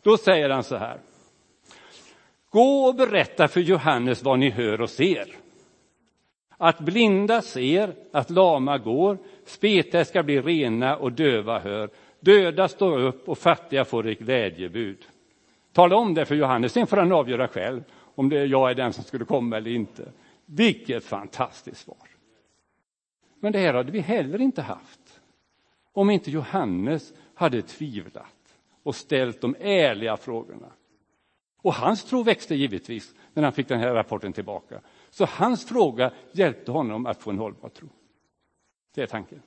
Då 0.02 0.18
säger 0.18 0.50
han 0.50 0.64
så 0.64 0.76
här. 0.76 1.00
Gå 2.50 2.86
och 2.86 2.96
berätta 2.96 3.48
för 3.48 3.60
Johannes 3.60 4.24
vad 4.24 4.40
ni 4.40 4.50
hör 4.50 4.82
och 4.82 4.90
ser. 4.90 5.36
Att 6.58 6.80
blinda 6.80 7.42
ser, 7.42 7.96
att 8.12 8.30
lama 8.30 8.78
går, 8.78 9.18
spetälska 9.46 10.24
blir 10.24 10.42
rena 10.42 10.98
och 10.98 11.12
döva 11.12 11.60
hör. 11.60 11.90
Döda 12.20 12.68
står 12.68 13.00
upp 13.00 13.30
och 13.30 13.38
fattiga 13.38 13.86
får 13.86 14.08
ett 14.08 14.20
glädjebud. 14.20 15.08
Tala 15.74 15.96
om 15.96 16.14
det 16.14 16.26
för 16.26 16.36
Johannes, 16.36 16.74
sen 16.74 16.88
får 16.88 16.98
han 16.98 17.12
avgöra 17.12 17.48
själv 17.48 17.84
om 18.16 18.30
det 18.30 18.40
är 18.40 18.46
jag 18.46 18.70
är 18.70 18.76
den 18.76 18.94
som 18.94 19.04
skulle 19.04 19.26
komma 19.26 19.58
eller 19.58 19.72
inte. 19.72 20.12
Vilket 20.46 21.04
fantastiskt 21.04 21.82
svar. 21.82 22.08
Men 23.40 23.52
det 23.52 23.60
här 23.60 23.74
hade 23.74 23.92
vi 23.92 24.00
heller 24.00 24.42
inte 24.42 24.62
haft 24.62 25.22
om 25.94 26.10
inte 26.10 26.32
Johannes 26.32 27.14
hade 27.34 27.62
tvivlat 27.62 28.56
och 28.84 28.96
ställt 28.96 29.42
de 29.42 29.56
ärliga 29.60 30.18
frågorna. 30.18 30.72
Och 31.62 31.74
hans 31.74 32.04
tro 32.04 32.24
växte 32.24 32.56
givetvis 32.56 33.16
när 33.34 33.44
han 33.44 33.54
fick 33.54 33.68
den 33.68 33.80
här 33.80 33.94
rapporten 33.94 34.34
tillbaka. 34.34 34.82
Så 35.10 35.26
hans 35.26 35.66
fråga 35.66 36.12
hjälpte 36.32 36.72
honom 36.72 37.06
att 37.06 37.22
få 37.22 37.30
en 37.30 37.38
hållbar 37.38 37.70
tro. 37.70 37.90
Det 38.96 39.02
är 39.02 39.08
tanken. 39.08 39.42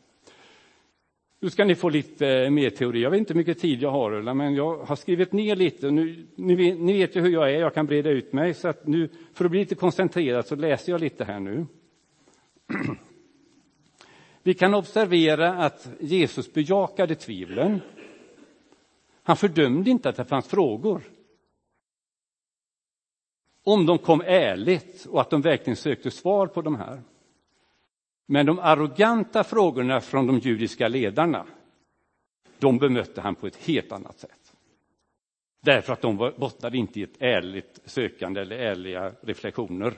Nu 1.43 1.51
ska 1.51 1.65
ni 1.65 1.75
få 1.75 1.89
lite 1.89 2.29
eh, 2.29 2.51
mer 2.51 2.71
teori. 2.71 3.03
Jag 3.03 3.11
vet 3.11 3.19
inte 3.19 3.33
hur 3.33 3.39
mycket 3.39 3.59
tid 3.59 3.83
jag 3.83 3.91
har, 3.91 4.35
men 4.35 4.55
jag 4.55 4.79
har 4.79 4.97
skrivit 4.97 5.33
ner 5.33 5.57
lite. 5.57 5.91
Nu, 5.91 6.27
ni, 6.35 6.55
vet, 6.55 6.79
ni 6.79 6.93
vet 6.93 7.17
ju 7.17 7.21
hur 7.21 7.31
jag 7.31 7.51
är, 7.51 7.61
jag 7.61 7.75
kan 7.75 7.87
breda 7.87 8.11
ut 8.11 8.33
mig. 8.33 8.55
Så 8.55 8.69
att 8.69 8.87
nu, 8.87 9.09
för 9.33 9.45
att 9.45 9.51
bli 9.51 9.61
lite 9.61 9.75
koncentrerad 9.75 10.47
så 10.47 10.57
läser 10.57 10.93
jag 10.93 11.01
lite 11.01 11.25
här 11.25 11.41
nu. 11.41 11.67
Vi 14.43 14.55
kan 14.55 14.75
observera 14.75 15.53
att 15.53 15.89
Jesus 16.01 16.53
bejakade 16.53 17.15
tvivlen. 17.15 17.81
Han 19.23 19.37
fördömde 19.37 19.91
inte 19.91 20.09
att 20.09 20.17
det 20.17 20.25
fanns 20.25 20.49
frågor. 20.49 21.03
Om 23.65 23.87
de 23.87 23.99
kom 23.99 24.23
ärligt 24.27 25.07
och 25.07 25.21
att 25.21 25.31
de 25.31 25.41
verkligen 25.41 25.77
sökte 25.77 26.11
svar 26.11 26.47
på 26.47 26.63
de 26.63 26.77
här. 26.77 27.03
Men 28.33 28.47
de 28.47 28.59
arroganta 28.59 29.45
frågorna 29.45 30.01
från 30.01 30.27
de 30.27 30.39
judiska 30.39 30.89
ledarna, 30.89 31.47
de 32.59 32.79
bemötte 32.79 33.21
han 33.21 33.35
på 33.35 33.47
ett 33.47 33.57
helt 33.57 33.93
annat 33.93 34.19
sätt. 34.19 34.53
Därför 35.61 35.93
att 35.93 36.01
de 36.01 36.17
bottnade 36.17 36.79
inte 36.79 37.01
i 37.01 37.03
ett 37.03 37.17
ärligt 37.23 37.81
sökande 37.85 38.41
eller 38.41 38.57
ärliga 38.57 39.13
reflektioner. 39.21 39.95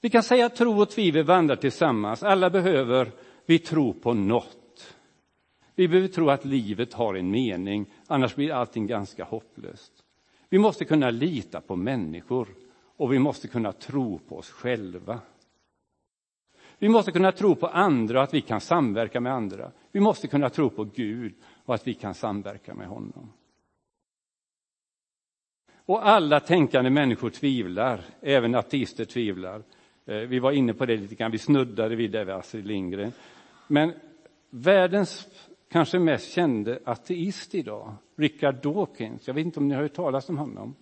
Vi 0.00 0.10
kan 0.10 0.22
säga 0.22 0.46
att 0.46 0.56
tro 0.56 0.80
och 0.82 0.90
tvivel 0.90 1.24
vandrar 1.24 1.56
tillsammans. 1.56 2.22
Alla 2.22 2.50
behöver 2.50 3.12
vi 3.46 3.58
tro 3.58 3.92
på 3.92 4.14
något. 4.14 4.94
Vi 5.74 5.88
behöver 5.88 6.08
tro 6.08 6.30
att 6.30 6.44
livet 6.44 6.92
har 6.92 7.14
en 7.14 7.30
mening, 7.30 7.86
annars 8.06 8.34
blir 8.34 8.52
allting 8.52 8.86
ganska 8.86 9.24
hopplöst. 9.24 9.92
Vi 10.48 10.58
måste 10.58 10.84
kunna 10.84 11.10
lita 11.10 11.60
på 11.60 11.76
människor 11.76 12.48
och 12.96 13.12
vi 13.12 13.18
måste 13.18 13.48
kunna 13.48 13.72
tro 13.72 14.18
på 14.18 14.38
oss 14.38 14.50
själva. 14.50 15.20
Vi 16.78 16.88
måste 16.88 17.12
kunna 17.12 17.32
tro 17.32 17.54
på 17.54 17.66
andra 17.66 18.18
och 18.18 18.24
att 18.24 18.34
vi 18.34 18.40
kan 18.40 18.60
samverka 18.60 19.20
med 19.20 19.32
andra. 19.32 19.70
Vi 19.92 20.00
måste 20.00 20.28
kunna 20.28 20.50
tro 20.50 20.70
på 20.70 20.84
Gud 20.84 21.34
och 21.64 21.74
att 21.74 21.86
vi 21.86 21.94
kan 21.94 22.14
samverka 22.14 22.74
med 22.74 22.86
honom. 22.86 23.32
Och 25.86 26.08
alla 26.08 26.40
tänkande 26.40 26.90
människor 26.90 27.30
tvivlar, 27.30 28.00
även 28.20 28.54
ateister 28.54 29.04
tvivlar. 29.04 29.62
Eh, 30.06 30.16
vi 30.16 30.38
var 30.38 30.52
inne 30.52 30.74
på 30.74 30.86
det 30.86 30.96
lite 30.96 31.14
grann, 31.14 31.30
vi 31.30 31.38
snuddade 31.38 31.96
vid 31.96 32.10
det, 32.10 32.36
Astrid 32.36 32.66
Lindgren. 32.66 33.12
Men 33.68 33.92
världens 34.50 35.26
kanske 35.70 35.98
mest 35.98 36.32
kände 36.32 36.78
ateist 36.84 37.54
idag, 37.54 37.94
Richard 38.16 38.54
Dawkins, 38.62 39.26
jag 39.26 39.34
vet 39.34 39.46
inte 39.46 39.60
om 39.60 39.68
ni 39.68 39.74
har 39.74 39.82
hört 39.82 39.94
talas 39.94 40.28
om 40.28 40.38
honom? 40.38 40.74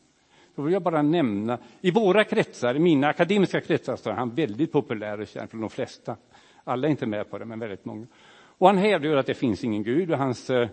Då 0.55 0.63
vill 0.63 0.73
jag 0.73 0.83
bara 0.83 1.03
nämna, 1.03 1.59
i 1.81 1.91
våra 1.91 2.25
kretsar, 2.25 2.75
i 2.75 2.79
mina 2.79 3.09
akademiska 3.09 3.61
kretsar, 3.61 3.97
så 3.97 4.11
är 4.11 4.15
han 4.15 4.35
väldigt 4.35 4.73
populär 4.73 5.21
och 5.21 5.27
känd 5.27 5.51
för 5.51 5.59
de 5.59 5.71
flesta. 5.71 6.17
Alla 6.65 6.87
är 6.87 6.91
inte 6.91 7.07
med 7.07 7.31
på 7.31 7.39
det, 7.39 7.45
men 7.45 7.59
väldigt 7.59 7.85
många. 7.85 8.07
Och 8.35 8.67
han 8.67 8.79
hävdar 8.79 9.17
att 9.17 9.27
det 9.27 9.35
finns 9.35 9.65
ingen 9.65 9.83
Gud 9.83 10.11
och 10.11 10.19
hans 10.19 10.51
eh, 10.51 10.69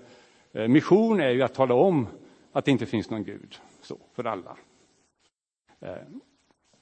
mission 0.68 1.20
är 1.20 1.30
ju 1.30 1.42
att 1.42 1.54
tala 1.54 1.74
om 1.74 2.08
att 2.52 2.66
det 2.66 2.72
inte 2.72 2.86
finns 2.86 3.10
någon 3.10 3.24
Gud, 3.24 3.60
så, 3.82 3.98
för 4.14 4.24
alla. 4.24 4.58
Eh, 5.80 5.96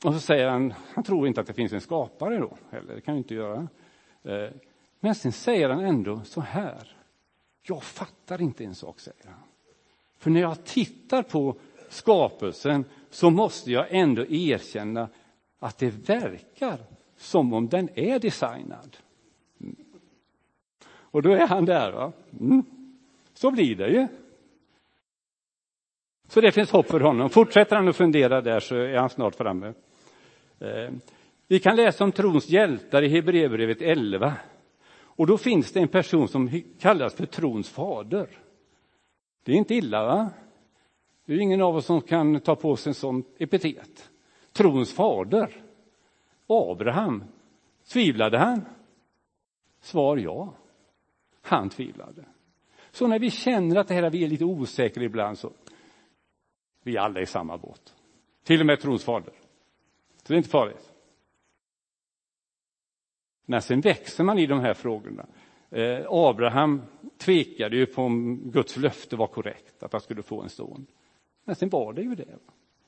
och 0.05 0.13
så 0.13 0.19
säger 0.19 0.47
han, 0.47 0.73
han 0.93 1.03
tror 1.03 1.27
inte 1.27 1.41
att 1.41 1.47
det 1.47 1.53
finns 1.53 1.73
en 1.73 1.81
skapare 1.81 2.37
då, 2.37 2.57
heller, 2.69 2.95
det 2.95 3.01
kan 3.01 3.13
ju 3.13 3.17
inte 3.17 3.35
göra. 3.35 3.67
Eh, 4.23 4.49
men 4.99 5.15
sen 5.15 5.31
säger 5.31 5.69
han 5.69 5.85
ändå 5.85 6.21
så 6.25 6.41
här, 6.41 6.95
jag 7.61 7.83
fattar 7.83 8.41
inte 8.41 8.63
en 8.63 8.75
sak, 8.75 8.99
säger 8.99 9.25
han. 9.25 9.43
För 10.17 10.29
när 10.29 10.41
jag 10.41 10.63
tittar 10.63 11.23
på 11.23 11.55
skapelsen 11.89 12.85
så 13.09 13.29
måste 13.29 13.71
jag 13.71 13.85
ändå 13.89 14.25
erkänna 14.25 15.09
att 15.59 15.77
det 15.77 16.09
verkar 16.09 16.79
som 17.17 17.53
om 17.53 17.67
den 17.67 17.89
är 17.95 18.19
designad. 18.19 18.97
Mm. 19.61 19.75
Och 20.89 21.21
då 21.21 21.31
är 21.31 21.47
han 21.47 21.65
där. 21.65 21.91
Va? 21.91 22.11
Mm. 22.39 22.63
Så 23.33 23.51
blir 23.51 23.75
det 23.75 23.89
ju. 23.89 24.07
Så 26.27 26.41
det 26.41 26.51
finns 26.51 26.71
hopp 26.71 26.87
för 26.87 26.99
honom. 26.99 27.29
Fortsätter 27.29 27.75
han 27.75 27.87
att 27.87 27.95
fundera 27.95 28.41
där 28.41 28.59
så 28.59 28.75
är 28.75 28.97
han 28.97 29.09
snart 29.09 29.35
framme. 29.35 29.73
Eh, 30.59 30.89
vi 31.47 31.59
kan 31.59 31.75
läsa 31.75 32.03
om 32.03 32.11
trons 32.11 32.49
hjältar 32.49 33.03
i 33.03 33.07
Hebreerbrevet 33.07 33.81
11. 33.81 34.33
Och 35.17 35.27
då 35.27 35.37
finns 35.37 35.71
det 35.71 35.79
en 35.79 35.87
person 35.87 36.27
som 36.27 36.61
kallas 36.79 37.15
för 37.15 37.25
trons 37.25 37.69
fader. 37.69 38.27
Det 39.43 39.51
är 39.51 39.55
inte 39.55 39.75
illa, 39.75 40.05
va? 40.05 40.29
Det 41.27 41.33
är 41.33 41.39
ingen 41.39 41.61
av 41.61 41.75
oss 41.75 41.85
som 41.85 42.01
kan 42.01 42.39
ta 42.39 42.55
på 42.55 42.75
sig 42.75 42.89
en 42.89 42.93
sån 42.93 43.23
epitet. 43.37 44.09
Trons 44.51 44.93
fader, 44.93 45.63
Abraham, 46.47 47.23
tvivlade 47.87 48.37
han? 48.37 48.65
Svar 49.79 50.17
ja. 50.17 50.53
Han 51.41 51.69
tvivlade. 51.69 52.25
Så 52.91 53.07
när 53.07 53.19
vi 53.19 53.31
känner 53.31 53.75
att 53.75 53.87
det 53.87 53.93
här 53.93 54.09
vi 54.09 54.23
är 54.23 54.27
lite 54.27 54.45
osäkra 54.45 55.03
ibland 55.03 55.37
så 55.37 55.51
vi 56.83 56.97
alla 56.97 57.21
i 57.21 57.25
samma 57.25 57.57
båt. 57.57 57.95
Till 58.43 58.59
och 58.59 58.65
med 58.65 58.79
trons 58.79 59.03
fader. 59.03 59.33
Så 60.23 60.27
det 60.27 60.33
är 60.33 60.37
inte 60.37 60.49
farligt. 60.49 60.93
Men 63.45 63.61
sen 63.61 63.81
växer 63.81 64.23
man 64.23 64.39
i 64.39 64.45
de 64.45 64.59
här 64.59 64.73
frågorna. 64.73 65.25
Eh, 65.69 66.05
Abraham 66.09 66.81
tvekade 67.17 67.75
ju 67.75 67.85
på 67.85 68.01
om 68.01 68.41
Guds 68.51 68.77
löfte 68.77 69.15
var 69.15 69.27
korrekt, 69.27 69.83
att 69.83 69.91
han 69.91 70.01
skulle 70.01 70.23
få 70.23 70.41
en 70.41 70.49
son. 70.49 70.87
Men 71.47 71.55
sen 71.55 71.69
var 71.69 71.93
det 71.93 72.01
ju 72.01 72.15
det. 72.15 72.25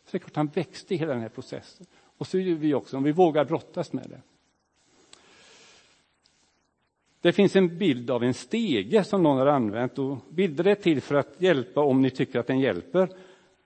Så 0.06 0.12
det 0.12 0.18
är 0.18 0.20
klart 0.20 0.36
han 0.36 0.48
växte 0.48 0.94
i 0.94 0.98
hela 0.98 1.14
den 1.14 1.22
här 1.22 1.30
processen. 1.30 1.86
Och 2.18 2.28
så 2.28 2.40
gör 2.40 2.56
vi 2.56 2.74
också, 2.74 2.98
om 2.98 3.04
vi 3.04 3.12
vågar 3.12 3.46
brottas 3.46 3.94
med 3.94 4.10
det. 4.10 4.22
Det 7.22 7.32
finns 7.32 7.56
en 7.56 7.78
bild 7.78 8.12
av 8.12 8.24
en 8.24 8.34
stege 8.34 9.04
som 9.04 9.24
någon 9.24 9.38
har 9.38 9.46
använt 9.48 10.00
och 10.00 10.18
bilder 10.30 10.68
är 10.68 10.76
till 10.76 11.02
för 11.02 11.16
att 11.16 11.36
hjälpa 11.42 11.82
om 11.82 12.02
ni 12.02 12.10
tycker 12.10 12.40
att 12.40 12.48
den 12.48 12.60
hjälper. 12.60 13.10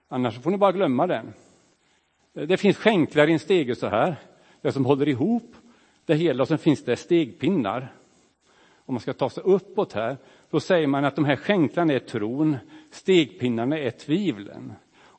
Annars 0.08 0.42
får 0.42 0.50
ni 0.50 0.56
bara 0.56 0.72
glömma 0.72 1.06
den. 1.06 1.32
Det 2.32 2.56
finns 2.56 2.76
skänklar 2.76 3.28
i 3.28 3.32
en 3.32 3.38
stege 3.38 3.74
så 3.74 3.86
här, 3.86 4.16
det 4.60 4.72
som 4.72 4.86
håller 4.86 5.08
ihop 5.08 5.54
det 6.04 6.14
hela 6.14 6.42
och 6.42 6.48
sen 6.48 6.58
finns 6.58 6.84
det 6.84 6.96
stegpinnar. 6.96 7.92
Om 8.84 8.94
man 8.94 9.00
ska 9.00 9.12
ta 9.12 9.30
sig 9.30 9.42
uppåt 9.42 9.92
här, 9.92 10.16
då 10.50 10.60
säger 10.60 10.86
man 10.86 11.04
att 11.04 11.16
de 11.16 11.24
här 11.24 11.36
skänklarna 11.36 11.92
är 11.92 11.98
tron, 11.98 12.56
stegpinnarna 12.90 13.78
är 13.78 13.90
tvivlen. 13.90 14.72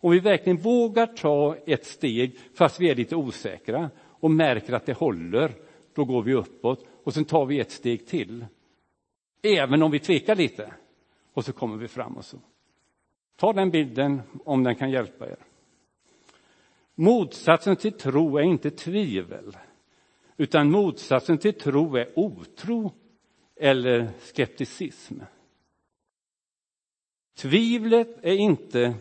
Om 0.05 0.11
vi 0.11 0.19
verkligen 0.19 0.57
vågar 0.57 1.07
ta 1.07 1.57
ett 1.65 1.85
steg 1.85 2.39
fast 2.53 2.79
vi 2.79 2.89
är 2.89 2.95
lite 2.95 3.15
osäkra 3.15 3.89
och 3.99 4.31
märker 4.31 4.73
att 4.73 4.85
det 4.85 4.93
håller, 4.93 5.53
då 5.93 6.05
går 6.05 6.23
vi 6.23 6.33
uppåt 6.33 6.85
och 7.03 7.13
sen 7.13 7.25
tar 7.25 7.45
vi 7.45 7.59
ett 7.59 7.71
steg 7.71 8.07
till. 8.07 8.45
Även 9.41 9.83
om 9.83 9.91
vi 9.91 9.99
tvekar 9.99 10.35
lite 10.35 10.73
och 11.33 11.45
så 11.45 11.53
kommer 11.53 11.77
vi 11.77 11.87
fram 11.87 12.17
och 12.17 12.25
så. 12.25 12.37
Ta 13.35 13.53
den 13.53 13.71
bilden 13.71 14.21
om 14.45 14.63
den 14.63 14.75
kan 14.75 14.91
hjälpa 14.91 15.29
er. 15.29 15.37
Motsatsen 16.95 17.75
till 17.75 17.93
tro 17.93 18.37
är 18.37 18.43
inte 18.43 18.71
tvivel, 18.71 19.57
utan 20.37 20.71
motsatsen 20.71 21.37
till 21.37 21.53
tro 21.53 21.95
är 21.95 22.19
otro 22.19 22.93
eller 23.55 24.09
skepticism. 24.19 25.19
Tvivlet 27.37 28.17
är 28.21 28.35
inte 28.35 28.93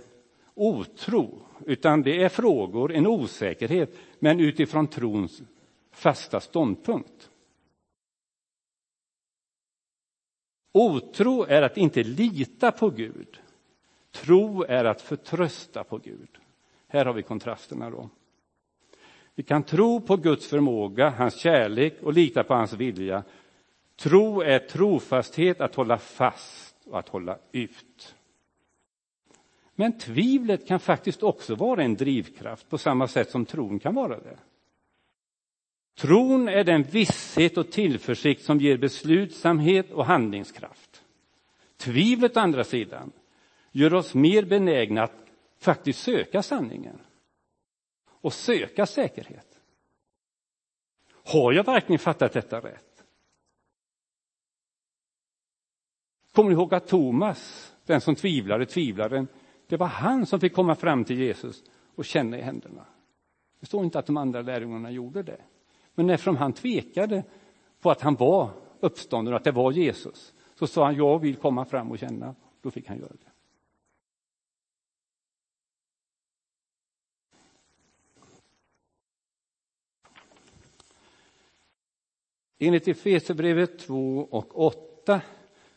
otro, 0.55 1.41
utan 1.67 2.03
det 2.03 2.23
är 2.23 2.29
frågor, 2.29 2.93
en 2.93 3.07
osäkerhet, 3.07 3.99
men 4.19 4.41
utifrån 4.41 4.87
trons 4.87 5.43
fasta 5.93 6.41
ståndpunkt. 6.41 7.31
Otro 10.73 11.45
är 11.45 11.63
att 11.63 11.77
inte 11.77 12.03
lita 12.03 12.73
på 12.73 12.91
Gud. 12.91 13.41
Tro 14.11 14.63
är 14.63 14.85
att 14.85 15.03
förtrösta 15.03 15.85
på 15.85 15.99
Gud. 15.99 16.29
Här 16.89 17.05
har 17.05 17.13
vi 17.13 17.23
kontrasterna 17.23 17.91
då. 17.91 18.09
Vi 19.35 19.43
kan 19.43 19.63
tro 19.63 20.01
på 20.01 20.17
Guds 20.17 20.47
förmåga, 20.47 21.11
hans 21.11 21.37
kärlek 21.37 22.03
och 22.03 22.13
lita 22.13 22.45
på 22.45 22.55
hans 22.55 22.73
vilja. 22.73 23.25
Tro 23.97 24.41
är 24.41 24.59
trofasthet, 24.59 25.61
att 25.61 25.75
hålla 25.75 25.99
fast 25.99 26.77
och 26.85 26.99
att 26.99 27.09
hålla 27.09 27.39
ut. 27.53 28.15
Men 29.75 29.99
tvivlet 29.99 30.67
kan 30.67 30.81
faktiskt 30.81 31.23
också 31.23 31.55
vara 31.55 31.83
en 31.83 31.95
drivkraft 31.95 32.69
på 32.69 32.79
samma 32.79 33.09
sätt 33.09 33.31
som 33.31 33.47
tron 33.47 33.79
kan 33.79 33.95
vara 33.95 34.21
det. 34.21 34.39
Tron 35.95 36.49
är 36.49 36.65
den 36.65 36.83
visshet 36.83 37.57
och 37.57 37.73
tillförsikt 37.73 38.45
som 38.45 38.61
ger 38.61 38.77
beslutsamhet 38.77 39.91
och 39.91 40.07
handlingskraft. 40.07 41.05
Tvivlet, 41.77 42.37
å 42.37 42.41
andra 42.41 42.65
sidan, 42.65 43.13
gör 43.73 43.95
oss 43.95 44.15
mer 44.15 44.45
benägna 44.45 45.03
att 45.03 45.27
faktiskt 45.59 46.03
söka 46.03 46.43
sanningen 46.43 47.01
och 48.07 48.33
söka 48.33 48.87
säkerhet. 48.87 49.61
Har 51.11 51.53
jag 51.53 51.65
verkligen 51.65 51.99
fattat 51.99 52.33
detta 52.33 52.61
rätt? 52.61 53.05
Kommer 56.33 56.51
ni 56.51 56.55
ihåg 56.57 56.75
att 56.75 56.89
Thomas, 56.89 57.73
den 57.87 58.01
som 58.01 58.15
tvivlade, 58.15 58.67
tvivlaren, 58.67 59.29
det 59.67 59.77
var 59.77 59.87
han 59.87 60.27
som 60.27 60.41
fick 60.41 60.55
komma 60.55 60.75
fram 60.75 61.05
till 61.05 61.19
Jesus 61.19 61.65
och 61.95 62.05
känna 62.05 62.39
i 62.39 62.41
händerna. 62.41 62.87
Det 63.61 63.67
står 63.67 63.85
inte 63.85 63.99
att 63.99 64.07
de 64.07 64.17
andra 64.17 64.43
lärjungarna 64.43 64.91
gjorde 64.91 65.23
det. 65.23 65.41
Men 65.95 66.11
eftersom 66.11 66.37
han 66.37 66.53
tvekade 66.53 67.25
på 67.81 67.91
att 67.91 68.01
han 68.01 68.15
var 68.15 68.51
uppstånden 68.81 69.35
och 69.35 69.39
att 69.39 69.45
det 69.45 69.53
var 69.53 69.73
Jesus, 69.73 70.35
så 70.55 70.67
sa 70.67 70.85
han 70.85 70.97
jag 70.97 71.19
vill 71.19 71.37
komma 71.37 71.65
fram 71.65 71.91
och 71.91 71.99
känna. 71.99 72.35
Då 72.61 72.71
fick 72.71 72.89
han 72.89 72.99
göra 72.99 73.09
det. 73.09 73.31
Enligt 82.59 82.89
Efesierbrevet 82.89 83.79
2 83.79 84.29
och 84.31 84.67
8 84.67 85.21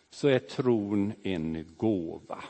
så 0.10 0.28
är 0.28 0.40
tron 0.40 1.14
en 1.24 1.66
gåva. 1.78 2.44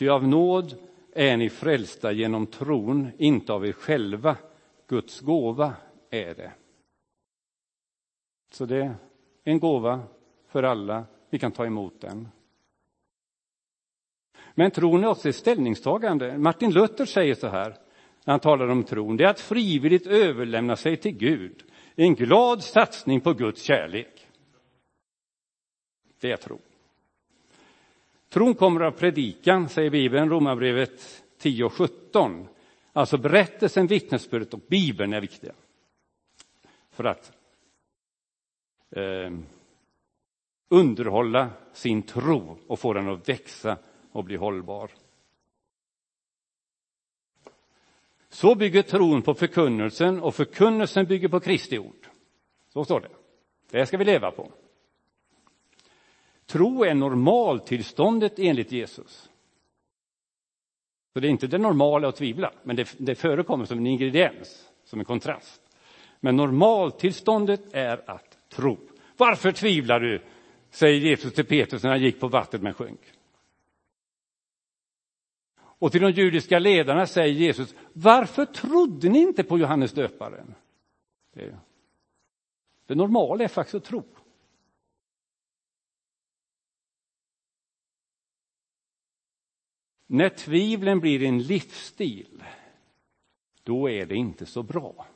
Ty 0.00 0.08
av 0.08 0.28
nåd 0.28 0.78
är 1.12 1.36
ni 1.36 1.50
frälsta 1.50 2.12
genom 2.12 2.46
tron, 2.46 3.10
inte 3.18 3.52
av 3.52 3.66
er 3.66 3.72
själva. 3.72 4.36
Guds 4.86 5.20
gåva 5.20 5.74
är 6.10 6.34
det. 6.34 6.52
Så 8.52 8.64
det 8.64 8.76
är 8.76 8.94
en 9.44 9.58
gåva 9.58 10.02
för 10.48 10.62
alla. 10.62 11.04
Vi 11.30 11.38
kan 11.38 11.52
ta 11.52 11.66
emot 11.66 12.00
den. 12.00 12.28
Men 14.54 14.70
tron 14.70 15.04
är 15.04 15.08
också 15.08 15.28
ett 15.28 15.36
ställningstagande. 15.36 16.38
Martin 16.38 16.72
Luther 16.72 17.04
säger 17.04 17.34
så 17.34 17.48
här, 17.48 17.70
när 18.24 18.32
han 18.32 18.40
talar 18.40 18.68
om 18.68 18.84
tron, 18.84 19.16
det 19.16 19.24
är 19.24 19.28
att 19.28 19.40
frivilligt 19.40 20.06
överlämna 20.06 20.76
sig 20.76 20.96
till 20.96 21.16
Gud. 21.16 21.64
En 21.94 22.14
glad 22.14 22.62
satsning 22.62 23.20
på 23.20 23.32
Guds 23.32 23.62
kärlek. 23.62 24.26
Det 26.20 26.32
är 26.32 26.36
tro. 26.36 26.58
Tron 28.30 28.54
kommer 28.54 28.80
av 28.80 28.90
predikan, 28.90 29.68
säger 29.68 29.90
Bibeln, 29.90 30.30
Romarbrevet 30.30 31.24
10 31.38 31.64
och 31.64 31.72
17. 31.72 32.48
Alltså 32.92 33.18
berättelsen, 33.18 33.86
vittnesbördet 33.86 34.54
och 34.54 34.60
Bibeln 34.68 35.12
är 35.12 35.20
viktiga. 35.20 35.52
För 36.90 37.04
att 37.04 37.32
eh, 38.90 39.32
underhålla 40.68 41.50
sin 41.72 42.02
tro 42.02 42.58
och 42.66 42.80
få 42.80 42.92
den 42.92 43.08
att 43.08 43.28
växa 43.28 43.76
och 44.12 44.24
bli 44.24 44.36
hållbar. 44.36 44.90
Så 48.28 48.54
bygger 48.54 48.82
tron 48.82 49.22
på 49.22 49.34
förkunnelsen 49.34 50.20
och 50.20 50.34
förkunnelsen 50.34 51.06
bygger 51.06 51.28
på 51.28 51.40
Kristi 51.40 51.78
ord. 51.78 52.08
Så 52.68 52.84
står 52.84 53.00
det. 53.00 53.10
Det 53.70 53.86
ska 53.86 53.96
vi 53.96 54.04
leva 54.04 54.30
på. 54.30 54.52
Tro 56.50 56.84
är 56.84 56.94
normaltillståndet 56.94 58.38
enligt 58.38 58.72
Jesus. 58.72 59.30
Så 61.12 61.20
det 61.20 61.28
är 61.28 61.30
inte 61.30 61.46
det 61.46 61.58
normala 61.58 62.08
att 62.08 62.16
tvivla, 62.16 62.52
men 62.62 62.76
det, 62.76 62.94
det 62.98 63.14
förekommer 63.14 63.64
som 63.64 63.78
en 63.78 63.86
ingrediens, 63.86 64.70
som 64.84 64.98
en 64.98 65.04
kontrast. 65.04 65.62
Men 66.20 66.36
normaltillståndet 66.36 67.60
är 67.72 68.10
att 68.10 68.38
tro. 68.48 68.78
Varför 69.16 69.52
tvivlar 69.52 70.00
du? 70.00 70.22
säger 70.70 71.00
Jesus 71.00 71.34
till 71.34 71.46
Petrus 71.46 71.82
när 71.82 71.90
han 71.90 72.02
gick 72.02 72.20
på 72.20 72.28
vattnet 72.28 72.62
men 72.62 72.74
sjönk. 72.74 73.00
Och 75.56 75.92
till 75.92 76.00
de 76.00 76.10
judiska 76.10 76.58
ledarna 76.58 77.06
säger 77.06 77.34
Jesus, 77.34 77.74
varför 77.92 78.44
trodde 78.44 79.08
ni 79.08 79.18
inte 79.18 79.44
på 79.44 79.58
Johannes 79.58 79.92
döparen? 79.92 80.54
Det, 81.34 81.56
det 82.86 82.94
normala 82.94 83.44
är 83.44 83.48
faktiskt 83.48 83.74
att 83.74 83.84
tro. 83.84 84.04
När 90.12 90.28
tvivlen 90.28 91.00
blir 91.00 91.22
en 91.22 91.42
livsstil, 91.42 92.44
då 93.62 93.90
är 93.90 94.06
det 94.06 94.14
inte 94.14 94.46
så 94.46 94.62
bra. 94.62 95.06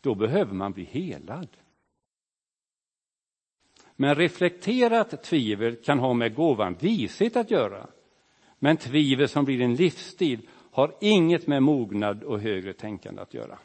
Då 0.00 0.14
behöver 0.14 0.54
man 0.54 0.72
bli 0.72 0.84
helad. 0.84 1.48
Men 3.96 4.14
reflekterat 4.14 5.22
tvivel 5.22 5.76
kan 5.76 5.98
ha 5.98 6.14
med 6.14 6.34
gåvan 6.34 6.74
vishet 6.80 7.36
att 7.36 7.50
göra. 7.50 7.90
Men 8.58 8.76
tvivel 8.76 9.28
som 9.28 9.44
blir 9.44 9.60
en 9.60 9.74
livsstil 9.74 10.48
har 10.70 10.96
inget 11.00 11.46
med 11.46 11.62
mognad 11.62 12.22
och 12.22 12.40
högre 12.40 12.72
tänkande 12.72 13.22
att 13.22 13.34
göra. 13.34 13.58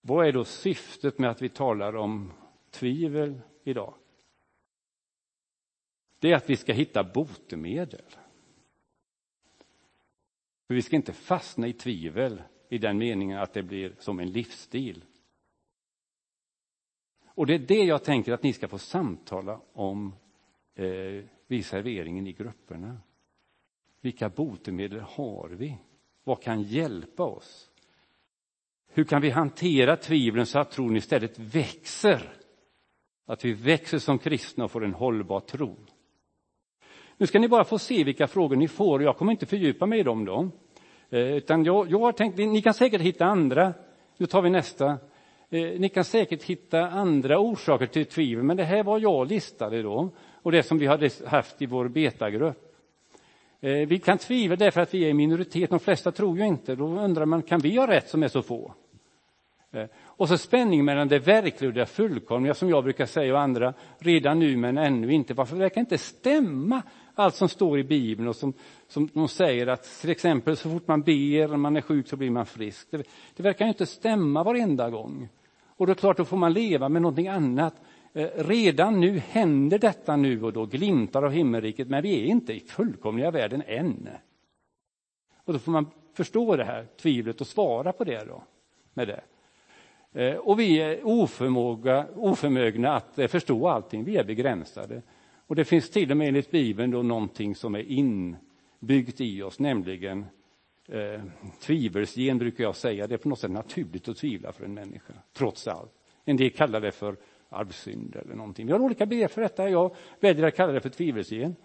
Vad 0.00 0.26
är 0.26 0.32
då 0.32 0.44
syftet 0.44 1.18
med 1.18 1.30
att 1.30 1.42
vi 1.42 1.48
talar 1.48 1.96
om 1.96 2.32
tvivel 2.70 3.40
idag? 3.64 3.94
Det 6.18 6.32
är 6.32 6.36
att 6.36 6.50
vi 6.50 6.56
ska 6.56 6.72
hitta 6.72 7.04
botemedel. 7.04 8.04
För 10.66 10.74
vi 10.74 10.82
ska 10.82 10.96
inte 10.96 11.12
fastna 11.12 11.66
i 11.66 11.72
tvivel 11.72 12.42
i 12.68 12.78
den 12.78 12.98
meningen 12.98 13.38
att 13.38 13.52
det 13.52 13.62
blir 13.62 13.94
som 13.98 14.20
en 14.20 14.32
livsstil. 14.32 15.04
Och 17.26 17.46
det 17.46 17.54
är 17.54 17.58
det 17.58 17.84
jag 17.84 18.04
tänker 18.04 18.32
att 18.32 18.42
ni 18.42 18.52
ska 18.52 18.68
få 18.68 18.78
samtala 18.78 19.60
om 19.72 20.14
eh, 20.74 21.24
vid 21.46 21.66
serveringen 21.66 22.26
i 22.26 22.32
grupperna. 22.32 23.00
Vilka 24.00 24.28
botemedel 24.28 25.00
har 25.00 25.48
vi? 25.48 25.78
Vad 26.24 26.42
kan 26.42 26.62
hjälpa 26.62 27.22
oss? 27.22 27.70
Hur 28.86 29.04
kan 29.04 29.22
vi 29.22 29.30
hantera 29.30 29.96
tvivlen 29.96 30.46
så 30.46 30.58
att 30.58 30.70
tron 30.70 30.96
istället 30.96 31.38
växer? 31.38 32.41
Att 33.26 33.44
vi 33.44 33.52
växer 33.52 33.98
som 33.98 34.18
kristna 34.18 34.64
och 34.64 34.70
får 34.70 34.84
en 34.84 34.94
hållbar 34.94 35.40
tro. 35.40 35.76
Nu 37.16 37.26
ska 37.26 37.38
ni 37.38 37.48
bara 37.48 37.64
få 37.64 37.78
se 37.78 38.04
vilka 38.04 38.26
frågor 38.26 38.56
ni 38.56 38.68
får. 38.68 39.02
Jag 39.02 39.16
kommer 39.16 39.32
inte 39.32 39.46
fördjupa 39.46 39.86
mig 39.86 39.98
i 39.98 40.02
dem 40.02 40.24
då. 40.24 40.48
Eh, 41.10 41.36
utan 41.36 41.64
jag, 41.64 41.90
jag 41.90 41.98
har 41.98 42.12
tänkt, 42.12 42.38
ni 42.38 42.62
kan 42.62 42.74
säkert 42.74 43.00
hitta 43.00 43.24
andra. 43.24 43.74
Nu 44.16 44.26
tar 44.26 44.42
vi 44.42 44.50
nästa. 44.50 44.86
Eh, 45.50 45.80
ni 45.80 45.88
kan 45.88 46.04
säkert 46.04 46.42
hitta 46.42 46.80
andra 46.90 47.38
orsaker 47.38 47.86
till 47.86 48.06
tvivel, 48.06 48.44
men 48.44 48.56
det 48.56 48.64
här 48.64 48.82
var 48.82 48.98
jag 48.98 49.28
listade 49.28 49.82
då. 49.82 50.10
Och 50.42 50.52
det 50.52 50.62
som 50.62 50.78
vi 50.78 50.86
hade 50.86 51.10
haft 51.26 51.62
i 51.62 51.66
vår 51.66 51.88
betagrupp. 51.88 52.76
Eh, 53.60 53.70
vi 53.70 53.98
kan 53.98 54.18
tvivla 54.18 54.56
därför 54.56 54.80
att 54.80 54.94
vi 54.94 55.04
är 55.04 55.08
i 55.08 55.14
minoritet. 55.14 55.70
De 55.70 55.78
flesta 55.78 56.12
tror 56.12 56.38
ju 56.38 56.46
inte. 56.46 56.74
Då 56.74 56.84
undrar 56.84 57.26
man, 57.26 57.42
kan 57.42 57.60
vi 57.60 57.76
ha 57.76 57.86
rätt 57.86 58.08
som 58.08 58.22
är 58.22 58.28
så 58.28 58.42
få? 58.42 58.74
Och 60.16 60.28
så 60.28 60.38
spänningen 60.38 60.84
mellan 60.84 61.08
det 61.08 61.18
verkliga 61.18 61.68
och 61.68 61.74
det 61.74 61.86
fullkomliga, 61.86 62.54
som 62.54 62.68
jag 62.68 62.84
brukar 62.84 63.06
säga 63.06 63.34
och 63.34 63.40
andra, 63.40 63.74
redan 63.98 64.38
nu 64.38 64.56
men 64.56 64.78
ännu 64.78 65.12
inte. 65.12 65.34
Varför 65.34 65.56
verkar 65.56 65.80
inte 65.80 65.98
stämma 65.98 66.82
allt 67.14 67.34
som 67.34 67.48
står 67.48 67.78
i 67.78 67.84
Bibeln 67.84 68.28
och 68.28 68.36
som, 68.36 68.52
som 68.88 69.08
de 69.12 69.28
säger 69.28 69.66
att 69.66 70.00
till 70.00 70.10
exempel 70.10 70.56
så 70.56 70.70
fort 70.70 70.88
man 70.88 71.02
ber, 71.02 71.48
när 71.48 71.56
man 71.56 71.76
är 71.76 71.80
sjuk 71.80 72.08
så 72.08 72.16
blir 72.16 72.30
man 72.30 72.46
frisk. 72.46 72.90
Det, 72.90 73.02
det 73.36 73.42
verkar 73.42 73.66
inte 73.66 73.86
stämma 73.86 74.42
varenda 74.42 74.90
gång. 74.90 75.28
Och 75.76 75.86
då 75.86 75.92
är 75.92 75.94
klart, 75.94 76.16
då 76.16 76.24
får 76.24 76.36
man 76.36 76.52
leva 76.52 76.88
med 76.88 77.02
någonting 77.02 77.28
annat 77.28 77.74
Eh, 78.14 78.28
redan 78.34 79.00
nu 79.00 79.18
händer 79.18 79.78
detta 79.78 80.16
nu 80.16 80.42
och 80.42 80.52
då, 80.52 80.66
glimtar 80.66 81.22
av 81.22 81.30
himmelriket, 81.30 81.88
men 81.88 82.02
vi 82.02 82.20
är 82.20 82.24
inte 82.24 82.52
i 82.52 82.60
fullkomliga 82.60 83.30
världen 83.30 83.62
än. 83.66 84.08
Och 85.44 85.52
då 85.52 85.58
får 85.58 85.72
man 85.72 85.90
förstå 86.14 86.56
det 86.56 86.64
här 86.64 86.86
tvivlet 87.00 87.40
och 87.40 87.46
svara 87.46 87.92
på 87.92 88.04
det 88.04 88.24
då, 88.24 88.42
med 88.94 89.08
det. 89.08 89.24
Eh, 90.14 90.34
och 90.34 90.60
vi 90.60 90.80
är 90.80 91.06
oförmåga, 91.06 92.06
oförmögna 92.14 92.96
att 92.96 93.18
eh, 93.18 93.26
förstå 93.26 93.68
allting, 93.68 94.04
vi 94.04 94.16
är 94.16 94.24
begränsade. 94.24 95.02
Och 95.46 95.56
det 95.56 95.64
finns 95.64 95.90
till 95.90 96.10
och 96.10 96.16
med 96.16 96.28
enligt 96.28 96.50
Bibeln 96.50 96.90
då 96.90 97.02
någonting 97.02 97.54
som 97.54 97.74
är 97.74 97.90
inbyggt 97.90 99.20
i 99.20 99.42
oss, 99.42 99.58
nämligen 99.58 100.26
eh, 100.88 101.20
tvivelsgen 101.60 102.38
brukar 102.38 102.64
jag 102.64 102.76
säga. 102.76 103.06
Det 103.06 103.14
är 103.14 103.18
på 103.18 103.28
något 103.28 103.38
sätt 103.38 103.50
naturligt 103.50 104.08
att 104.08 104.16
tvivla 104.16 104.52
för 104.52 104.64
en 104.64 104.74
människa, 104.74 105.12
trots 105.32 105.68
allt. 105.68 105.92
En 106.24 106.36
del 106.36 106.50
kallar 106.50 106.80
det 106.80 106.92
för 106.92 107.16
arvsynd 107.48 108.16
eller 108.16 108.34
någonting. 108.34 108.66
Vi 108.66 108.72
har 108.72 108.80
olika 108.80 109.06
begrepp 109.06 109.32
för 109.32 109.42
detta. 109.42 109.70
Jag 109.70 109.96
väljer 110.20 110.46
att 110.46 110.56
kalla 110.56 110.72
det 110.72 110.80
för 110.80 110.88
tvivelsgen. 110.88 111.56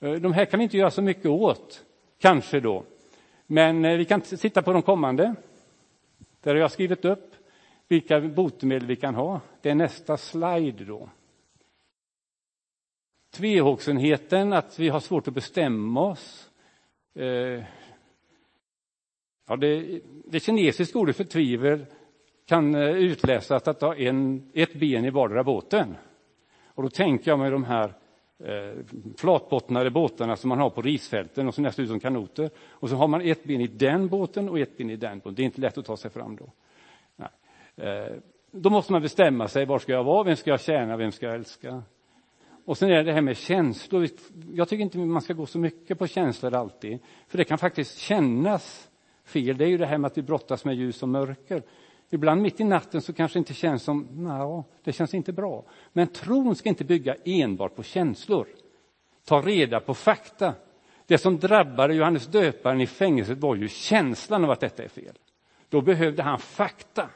Eh, 0.00 0.12
de 0.12 0.32
här 0.32 0.44
kan 0.44 0.58
vi 0.58 0.64
inte 0.64 0.78
göra 0.78 0.90
så 0.90 1.02
mycket 1.02 1.26
åt, 1.26 1.84
kanske 2.18 2.60
då. 2.60 2.84
Men 3.46 3.98
vi 3.98 4.04
kan 4.04 4.20
titta 4.20 4.62
på 4.62 4.72
de 4.72 4.82
kommande. 4.82 5.34
Där 6.40 6.54
har 6.54 6.60
jag 6.60 6.72
skrivit 6.72 7.04
upp 7.04 7.33
vilka 7.88 8.20
botemedel 8.20 8.86
vi 8.86 8.96
kan 8.96 9.14
ha. 9.14 9.40
Det 9.62 9.70
är 9.70 9.74
nästa 9.74 10.16
slide 10.16 10.84
då. 10.84 11.08
Tvehågsenheten, 13.30 14.52
att 14.52 14.78
vi 14.78 14.88
har 14.88 15.00
svårt 15.00 15.28
att 15.28 15.34
bestämma 15.34 16.00
oss. 16.00 16.50
Eh, 17.14 17.62
ja, 19.48 19.56
det, 19.56 20.00
det 20.24 20.40
kinesiska 20.40 20.98
ordet 20.98 21.16
för 21.16 21.24
tvivel 21.24 21.86
kan 22.46 22.74
eh, 22.74 22.90
utläsas 22.90 23.68
att 23.68 23.80
ha 23.80 23.96
en, 23.96 24.50
ett 24.54 24.74
ben 24.74 25.04
i 25.04 25.10
vardera 25.10 25.44
båten. 25.44 25.96
Och 26.66 26.82
då 26.82 26.88
tänker 26.88 27.30
jag 27.30 27.38
mig 27.38 27.50
de 27.50 27.64
här 27.64 27.94
eh, 28.38 28.84
flatbottnade 29.16 29.90
båtarna 29.90 30.36
som 30.36 30.48
man 30.48 30.58
har 30.58 30.70
på 30.70 30.82
risfälten 30.82 31.48
och 31.48 31.54
som 31.54 31.64
nästan 31.64 31.82
ut 31.82 31.88
som 31.88 32.00
kanoter. 32.00 32.50
Och 32.68 32.88
så 32.88 32.96
har 32.96 33.08
man 33.08 33.20
ett 33.20 33.44
ben 33.44 33.60
i 33.60 33.66
den 33.66 34.08
båten 34.08 34.48
och 34.48 34.58
ett 34.58 34.76
ben 34.76 34.90
i 34.90 34.96
den 34.96 35.18
båten. 35.18 35.34
Det 35.34 35.42
är 35.42 35.44
inte 35.44 35.60
lätt 35.60 35.78
att 35.78 35.86
ta 35.86 35.96
sig 35.96 36.10
fram 36.10 36.36
då. 36.36 36.50
Eh, 37.76 38.16
då 38.50 38.70
måste 38.70 38.92
man 38.92 39.02
bestämma 39.02 39.48
sig, 39.48 39.66
var 39.66 39.78
ska 39.78 39.92
jag 39.92 40.04
vara, 40.04 40.22
vem 40.22 40.36
ska 40.36 40.50
jag 40.50 40.60
tjäna, 40.60 40.96
vem 40.96 41.12
ska 41.12 41.26
jag 41.26 41.34
älska? 41.34 41.82
Och 42.64 42.78
sen 42.78 42.90
är 42.90 42.96
det 42.96 43.02
det 43.02 43.12
här 43.12 43.20
med 43.20 43.36
känslor. 43.36 44.08
Jag 44.52 44.68
tycker 44.68 44.82
inte 44.82 44.98
man 44.98 45.22
ska 45.22 45.32
gå 45.32 45.46
så 45.46 45.58
mycket 45.58 45.98
på 45.98 46.06
känslor 46.06 46.54
alltid, 46.54 46.98
för 47.28 47.38
det 47.38 47.44
kan 47.44 47.58
faktiskt 47.58 47.98
kännas 47.98 48.90
fel. 49.24 49.56
Det 49.56 49.64
är 49.64 49.68
ju 49.68 49.78
det 49.78 49.86
här 49.86 49.98
med 49.98 50.06
att 50.06 50.18
vi 50.18 50.22
brottas 50.22 50.64
med 50.64 50.74
ljus 50.74 51.02
och 51.02 51.08
mörker. 51.08 51.62
Ibland 52.10 52.42
mitt 52.42 52.60
i 52.60 52.64
natten 52.64 53.02
så 53.02 53.12
kanske 53.12 53.36
det 53.36 53.38
inte 53.38 53.54
känns 53.54 53.82
som, 53.82 54.08
nej, 54.10 54.62
det 54.84 54.92
känns 54.92 55.14
inte 55.14 55.32
bra. 55.32 55.64
Men 55.92 56.06
tron 56.06 56.56
ska 56.56 56.68
inte 56.68 56.84
bygga 56.84 57.16
enbart 57.24 57.76
på 57.76 57.82
känslor. 57.82 58.46
Ta 59.24 59.40
reda 59.40 59.80
på 59.80 59.94
fakta. 59.94 60.54
Det 61.06 61.18
som 61.18 61.38
drabbade 61.38 61.94
Johannes 61.94 62.26
döparen 62.26 62.80
i 62.80 62.86
fängelset 62.86 63.38
var 63.38 63.56
ju 63.56 63.68
känslan 63.68 64.44
av 64.44 64.50
att 64.50 64.60
detta 64.60 64.82
är 64.82 64.88
fel. 64.88 65.18
Då 65.68 65.80
behövde 65.80 66.22
han 66.22 66.38
fakta. 66.38 67.08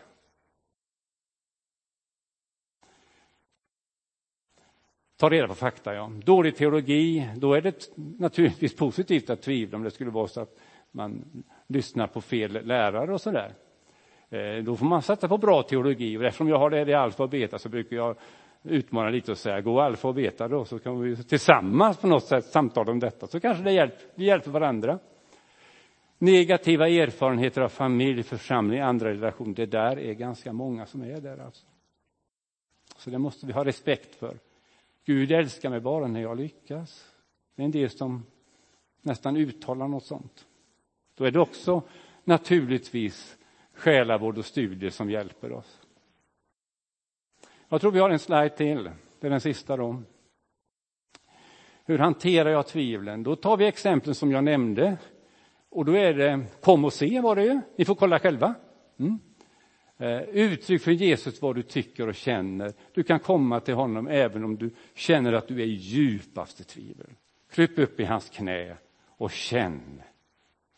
Ta 5.18 5.30
reda 5.30 5.48
på 5.48 5.54
fakta, 5.54 5.94
ja. 5.94 6.10
Dålig 6.24 6.56
teologi, 6.56 7.30
då 7.36 7.54
är 7.54 7.60
det 7.60 7.90
naturligtvis 8.18 8.76
positivt 8.76 9.30
att 9.30 9.42
tvivla 9.42 9.76
om 9.76 9.84
det 9.84 9.90
skulle 9.90 10.10
vara 10.10 10.26
så 10.26 10.40
att 10.40 10.58
man 10.90 11.24
lyssnar 11.66 12.06
på 12.06 12.20
fel 12.20 12.66
lärare 12.66 13.12
och 13.12 13.20
så 13.20 13.30
där. 13.30 13.54
Eh, 14.30 14.64
då 14.64 14.76
får 14.76 14.86
man 14.86 15.02
satsa 15.02 15.28
på 15.28 15.38
bra 15.38 15.62
teologi 15.62 16.18
och 16.18 16.24
eftersom 16.24 16.48
jag 16.48 16.58
har 16.58 16.70
det 16.70 16.90
i 16.90 16.94
alfa 16.94 17.22
och 17.22 17.28
beta 17.28 17.58
så 17.58 17.68
brukar 17.68 17.96
jag 17.96 18.16
utmana 18.62 19.10
lite 19.10 19.30
och 19.30 19.38
säga 19.38 19.60
gå 19.60 19.80
alfa 19.80 20.08
och 20.08 20.14
beta 20.14 20.48
då 20.48 20.64
så 20.64 20.78
kan 20.78 21.00
vi 21.00 21.16
tillsammans 21.16 21.98
på 21.98 22.06
något 22.06 22.24
sätt 22.24 22.44
samtala 22.44 22.92
om 22.92 22.98
detta 23.00 23.26
så 23.26 23.40
kanske 23.40 23.64
det 23.64 23.72
hjälper, 23.72 24.02
vi 24.14 24.24
hjälper 24.24 24.50
varandra. 24.50 24.98
Negativa 26.18 26.88
erfarenheter 26.88 27.62
av 27.62 27.68
familj, 27.68 28.22
församling, 28.22 28.80
andra 28.80 29.08
relationer, 29.08 29.54
det 29.54 29.66
där 29.66 29.98
är 29.98 30.12
ganska 30.12 30.52
många 30.52 30.86
som 30.86 31.02
är 31.02 31.20
där 31.20 31.38
alltså. 31.38 31.66
Så 32.96 33.10
det 33.10 33.18
måste 33.18 33.46
vi 33.46 33.52
ha 33.52 33.64
respekt 33.64 34.14
för. 34.14 34.36
Gud 35.08 35.32
älskar 35.32 35.70
mig 35.70 35.80
bara 35.80 36.06
när 36.06 36.20
jag 36.20 36.36
lyckas. 36.36 37.14
Det 37.54 37.62
är 37.62 37.64
en 37.64 37.70
del 37.70 37.90
som 37.90 38.26
nästan 39.02 39.36
uttalar 39.36 39.88
något 39.88 40.04
sånt. 40.04 40.46
Då 41.14 41.24
är 41.24 41.30
det 41.30 41.40
också 41.40 41.82
naturligtvis 42.24 43.38
själavård 43.72 44.38
och 44.38 44.44
studier 44.44 44.90
som 44.90 45.10
hjälper 45.10 45.52
oss. 45.52 45.80
Jag 47.68 47.80
tror 47.80 47.92
vi 47.92 47.98
har 47.98 48.10
en 48.10 48.18
slide 48.18 48.48
till, 48.48 48.90
det 49.20 49.26
är 49.26 49.30
den 49.30 49.40
sista 49.40 49.76
då. 49.76 50.02
Hur 51.84 51.98
hanterar 51.98 52.50
jag 52.50 52.66
tvivlen? 52.66 53.22
Då 53.22 53.36
tar 53.36 53.56
vi 53.56 53.66
exemplen 53.66 54.14
som 54.14 54.32
jag 54.32 54.44
nämnde. 54.44 54.96
Och 55.68 55.84
då 55.84 55.92
är 55.92 56.14
det 56.14 56.46
kom 56.60 56.84
och 56.84 56.92
se 56.92 57.20
var 57.20 57.36
det 57.36 57.44
ju, 57.44 57.60
ni 57.76 57.84
får 57.84 57.94
kolla 57.94 58.18
själva. 58.18 58.54
Mm. 58.98 59.18
Eh, 60.00 60.20
uttryck 60.20 60.82
för 60.82 60.90
Jesus 60.90 61.42
vad 61.42 61.54
du 61.54 61.62
tycker 61.62 62.08
och 62.08 62.14
känner. 62.14 62.72
Du 62.92 63.02
kan 63.02 63.20
komma 63.20 63.60
till 63.60 63.74
honom 63.74 64.08
även 64.08 64.44
om 64.44 64.56
du 64.56 64.70
känner 64.94 65.32
att 65.32 65.48
du 65.48 65.54
är 65.54 65.66
i 65.66 65.74
djupaste 65.74 66.64
tvivel. 66.64 67.06
Kryp 67.50 67.78
upp 67.78 68.00
i 68.00 68.04
hans 68.04 68.30
knä 68.30 68.76
och 69.06 69.30
känn, 69.30 70.02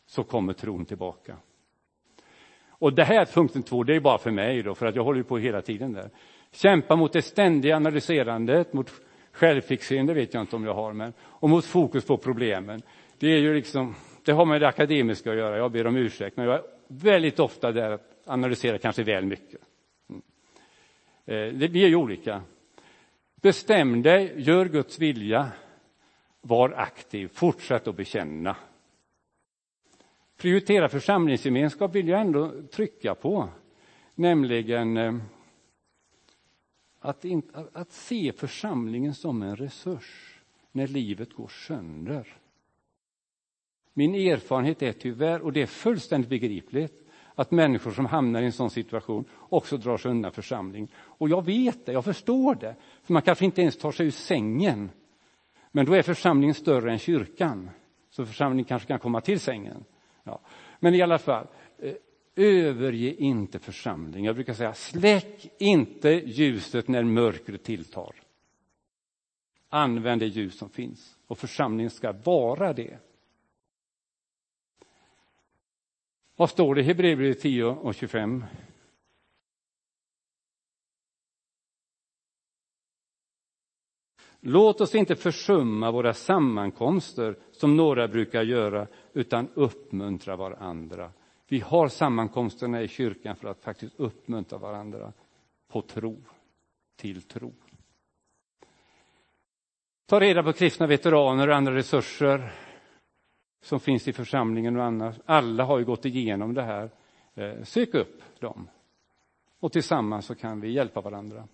så 0.06 0.24
kommer 0.24 0.52
tron 0.52 0.84
tillbaka. 0.84 1.36
Och 2.68 2.92
det 2.92 3.04
här 3.04 3.24
punkten 3.24 3.62
två, 3.62 3.82
det 3.84 3.96
är 3.96 4.00
bara 4.00 4.18
för 4.18 4.30
mig 4.30 4.62
då, 4.62 4.74
för 4.74 4.86
att 4.86 4.94
jag 4.94 5.04
håller 5.04 5.22
på 5.22 5.38
hela 5.38 5.62
tiden 5.62 5.92
där. 5.92 6.10
Kämpa 6.52 6.96
mot 6.96 7.12
det 7.12 7.22
ständiga 7.22 7.76
analyserandet, 7.76 8.72
mot 8.72 8.92
självfixering, 9.32 10.06
det 10.06 10.14
vet 10.14 10.34
jag 10.34 10.40
inte 10.40 10.56
om 10.56 10.64
jag 10.64 10.74
har, 10.74 10.92
men 10.92 11.12
och 11.20 11.50
mot 11.50 11.64
fokus 11.64 12.04
på 12.04 12.16
problemen. 12.16 12.82
Det 13.18 13.26
är 13.26 13.38
ju 13.38 13.54
liksom, 13.54 13.94
det 14.24 14.32
har 14.32 14.44
med 14.44 14.60
det 14.60 14.68
akademiska 14.68 15.30
att 15.30 15.36
göra, 15.36 15.56
jag 15.56 15.72
ber 15.72 15.86
om 15.86 15.96
ursäkt, 15.96 16.36
men 16.36 16.46
jag 16.46 16.54
är 16.54 16.62
väldigt 16.88 17.40
ofta 17.40 17.72
där 17.72 17.90
att 17.90 18.09
analysera 18.30 18.78
kanske 18.78 19.02
väl 19.02 19.24
mycket. 19.24 19.60
Mm. 20.08 20.22
Eh, 21.24 21.68
vi 21.70 21.84
är 21.84 21.88
ju 21.88 21.96
olika. 21.96 22.42
Bestäm 23.34 24.02
dig, 24.02 24.34
gör 24.36 24.66
Guds 24.66 24.98
vilja, 24.98 25.52
var 26.40 26.70
aktiv, 26.70 27.28
fortsätt 27.28 27.88
att 27.88 27.96
bekänna. 27.96 28.56
Prioritera 30.36 30.88
församlingsgemenskap 30.88 31.94
vill 31.94 32.08
jag 32.08 32.20
ändå 32.20 32.62
trycka 32.62 33.14
på, 33.14 33.48
nämligen 34.14 34.96
eh, 34.96 35.14
att, 36.98 37.24
in, 37.24 37.42
att 37.72 37.92
se 37.92 38.32
församlingen 38.32 39.14
som 39.14 39.42
en 39.42 39.56
resurs 39.56 40.40
när 40.72 40.86
livet 40.86 41.32
går 41.32 41.48
sönder. 41.48 42.36
Min 43.92 44.14
erfarenhet 44.14 44.82
är 44.82 44.92
tyvärr, 44.92 45.40
och 45.40 45.52
det 45.52 45.62
är 45.62 45.66
fullständigt 45.66 46.30
begripligt, 46.30 47.09
att 47.40 47.50
människor 47.50 47.90
som 47.90 48.06
hamnar 48.06 48.42
i 48.42 48.44
en 48.44 48.52
sån 48.52 48.70
situation 48.70 49.24
också 49.38 49.76
drar 49.76 49.96
sig 49.96 50.10
undan 50.10 50.32
församling. 50.32 50.92
Och 50.96 51.28
jag 51.28 51.44
vet 51.44 51.86
det, 51.86 51.92
jag 51.92 52.04
förstår 52.04 52.54
det, 52.54 52.76
för 53.02 53.12
man 53.12 53.22
kanske 53.22 53.44
inte 53.44 53.60
ens 53.60 53.78
tar 53.78 53.92
sig 53.92 54.06
ur 54.06 54.10
sängen. 54.10 54.90
Men 55.72 55.86
då 55.86 55.94
är 55.94 56.02
församlingen 56.02 56.54
större 56.54 56.92
än 56.92 56.98
kyrkan, 56.98 57.70
så 58.10 58.26
församlingen 58.26 58.64
kanske 58.64 58.88
kan 58.88 58.98
komma 58.98 59.20
till 59.20 59.40
sängen. 59.40 59.84
Ja. 60.22 60.40
Men 60.80 60.94
i 60.94 61.02
alla 61.02 61.18
fall, 61.18 61.46
eh, 61.78 61.94
överge 62.36 63.14
inte 63.14 63.58
församling. 63.58 64.24
Jag 64.24 64.34
brukar 64.34 64.54
säga, 64.54 64.74
släck 64.74 65.48
inte 65.58 66.08
ljuset 66.10 66.88
när 66.88 67.04
mörkret 67.04 67.64
tilltar. 67.64 68.14
Använd 69.68 70.20
det 70.20 70.26
ljus 70.26 70.58
som 70.58 70.68
finns 70.68 71.16
och 71.26 71.38
församlingen 71.38 71.90
ska 71.90 72.12
vara 72.12 72.72
det. 72.72 72.98
Vad 76.40 76.50
står 76.50 76.74
det 76.74 76.80
i 76.80 76.84
Hebreerbrevet 76.84 77.40
10 77.40 77.64
och 77.64 77.94
25? 77.94 78.44
Låt 84.40 84.80
oss 84.80 84.94
inte 84.94 85.16
försumma 85.16 85.90
våra 85.90 86.14
sammankomster 86.14 87.38
som 87.50 87.76
några 87.76 88.08
brukar 88.08 88.42
göra, 88.42 88.86
utan 89.12 89.48
uppmuntra 89.54 90.36
varandra. 90.36 91.12
Vi 91.48 91.60
har 91.60 91.88
sammankomsterna 91.88 92.82
i 92.82 92.88
kyrkan 92.88 93.36
för 93.36 93.48
att 93.48 93.60
faktiskt 93.60 94.00
uppmuntra 94.00 94.58
varandra 94.58 95.12
på 95.68 95.82
tro, 95.82 96.22
till 96.96 97.22
tro. 97.22 97.52
Ta 100.06 100.20
reda 100.20 100.42
på 100.42 100.52
kristna 100.52 100.86
veteraner 100.86 101.48
och 101.48 101.56
andra 101.56 101.74
resurser 101.74 102.52
som 103.60 103.80
finns 103.80 104.08
i 104.08 104.12
församlingen 104.12 104.76
och 104.76 104.84
annars. 104.84 105.16
Alla 105.24 105.64
har 105.64 105.78
ju 105.78 105.84
gått 105.84 106.04
igenom 106.04 106.54
det 106.54 106.62
här. 106.62 106.90
Eh, 107.34 107.62
sök 107.62 107.94
upp 107.94 108.22
dem. 108.40 108.68
Och 109.60 109.72
tillsammans 109.72 110.26
så 110.26 110.34
kan 110.34 110.60
vi 110.60 110.72
hjälpa 110.72 111.00
varandra. 111.00 111.48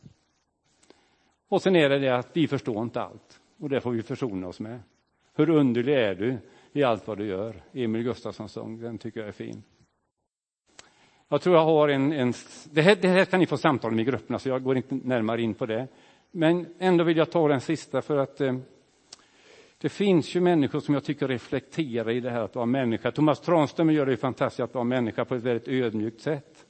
Och 1.49 1.63
sen 1.63 1.77
är 1.77 1.89
det 1.89 1.99
det 1.99 2.17
att 2.17 2.31
vi 2.33 2.49
förstår 2.49 2.83
inte 2.83 3.03
allt. 3.03 3.41
Och 3.59 3.69
det 3.69 3.81
får 3.81 3.91
vi 3.91 4.03
försona 4.03 4.49
oss 4.49 4.61
med. 4.61 4.81
Hur 5.35 5.51
underlig 5.51 5.95
är 5.95 6.15
du 6.15 6.39
i 6.73 6.83
allt 6.83 7.07
vad 7.07 7.19
du 7.19 7.27
gör? 7.27 7.63
Emil 7.73 8.03
Gustafssons 8.03 8.53
sång, 8.53 8.81
den 8.81 8.99
tycker 8.99 9.21
jag 9.21 9.29
är 9.29 9.33
fin. 9.33 9.63
Jag 11.29 11.43
tror 11.43 11.57
jag 11.57 11.65
har 11.65 11.89
en... 11.89 12.13
en 12.13 12.33
det, 12.73 12.83
här, 12.83 12.97
det 13.01 13.09
här 13.09 13.25
kan 13.25 13.41
ni 13.41 13.47
få 13.47 13.57
samtala 13.57 13.95
med 13.95 14.03
i 14.03 14.11
grupperna, 14.11 14.39
så 14.39 14.49
jag 14.49 14.63
går 14.63 14.77
inte 14.77 14.95
närmare 14.95 15.43
in 15.43 15.55
på 15.55 15.67
det. 15.67 15.89
Men 16.31 16.67
ändå 16.79 17.05
vill 17.05 17.17
jag 17.17 17.31
ta 17.31 17.49
den 17.49 17.61
sista 17.61 18.03
för 18.03 18.17
att 18.17 18.41
eh, 18.41 18.57
det 19.87 19.91
finns 19.91 20.37
ju 20.37 20.41
människor 20.41 20.81
som 20.81 20.95
jag 20.95 21.05
tycker 21.05 21.29
reflekterar 21.29 22.11
i 22.11 22.21
det 22.21 22.31
här 22.31 22.41
att 22.41 22.55
vara 22.55 22.67
människa. 22.67 23.11
Thomas 23.11 23.41
Tranströmer 23.41 23.93
gör 23.93 24.07
det 24.07 24.17
fantastiskt 24.17 24.61
att 24.61 24.75
vara 24.75 24.85
människa 24.85 25.25
på 25.25 25.35
ett 25.35 25.43
väldigt 25.43 25.69
ödmjukt 25.69 26.21
sätt. 26.21 26.67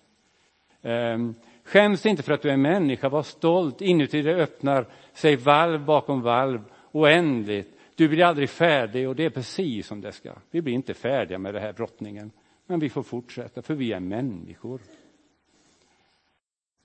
Eh, 0.83 1.19
skäms 1.65 2.07
inte 2.07 2.23
för 2.23 2.33
att 2.33 2.43
du 2.43 2.51
är 2.51 2.57
människa, 2.57 3.09
var 3.09 3.23
stolt. 3.23 3.81
Inuti 3.81 4.23
det 4.23 4.35
öppnar 4.35 4.87
sig 5.13 5.37
valv 5.37 5.85
bakom 5.85 6.21
valv, 6.21 6.61
oändligt. 6.93 7.79
Du 7.95 8.09
blir 8.09 8.25
aldrig 8.25 8.51
färdig 8.51 9.09
och 9.09 9.17
det 9.17 9.25
är 9.25 9.31
precis 9.31 9.87
som 9.87 10.01
det 10.01 10.13
ska. 10.13 10.33
Vi 10.51 10.63
blir 10.63 10.75
inte 10.75 10.95
färdiga 10.95 11.39
med 11.39 11.55
det 11.55 11.61
här 11.61 11.73
brottningen, 11.73 12.31
men 12.67 12.81
vi 12.81 12.89
får 12.89 13.03
fortsätta 13.03 13.63
för 13.63 13.75
vi 13.75 13.93
är 13.93 14.01
människor. 14.01 14.81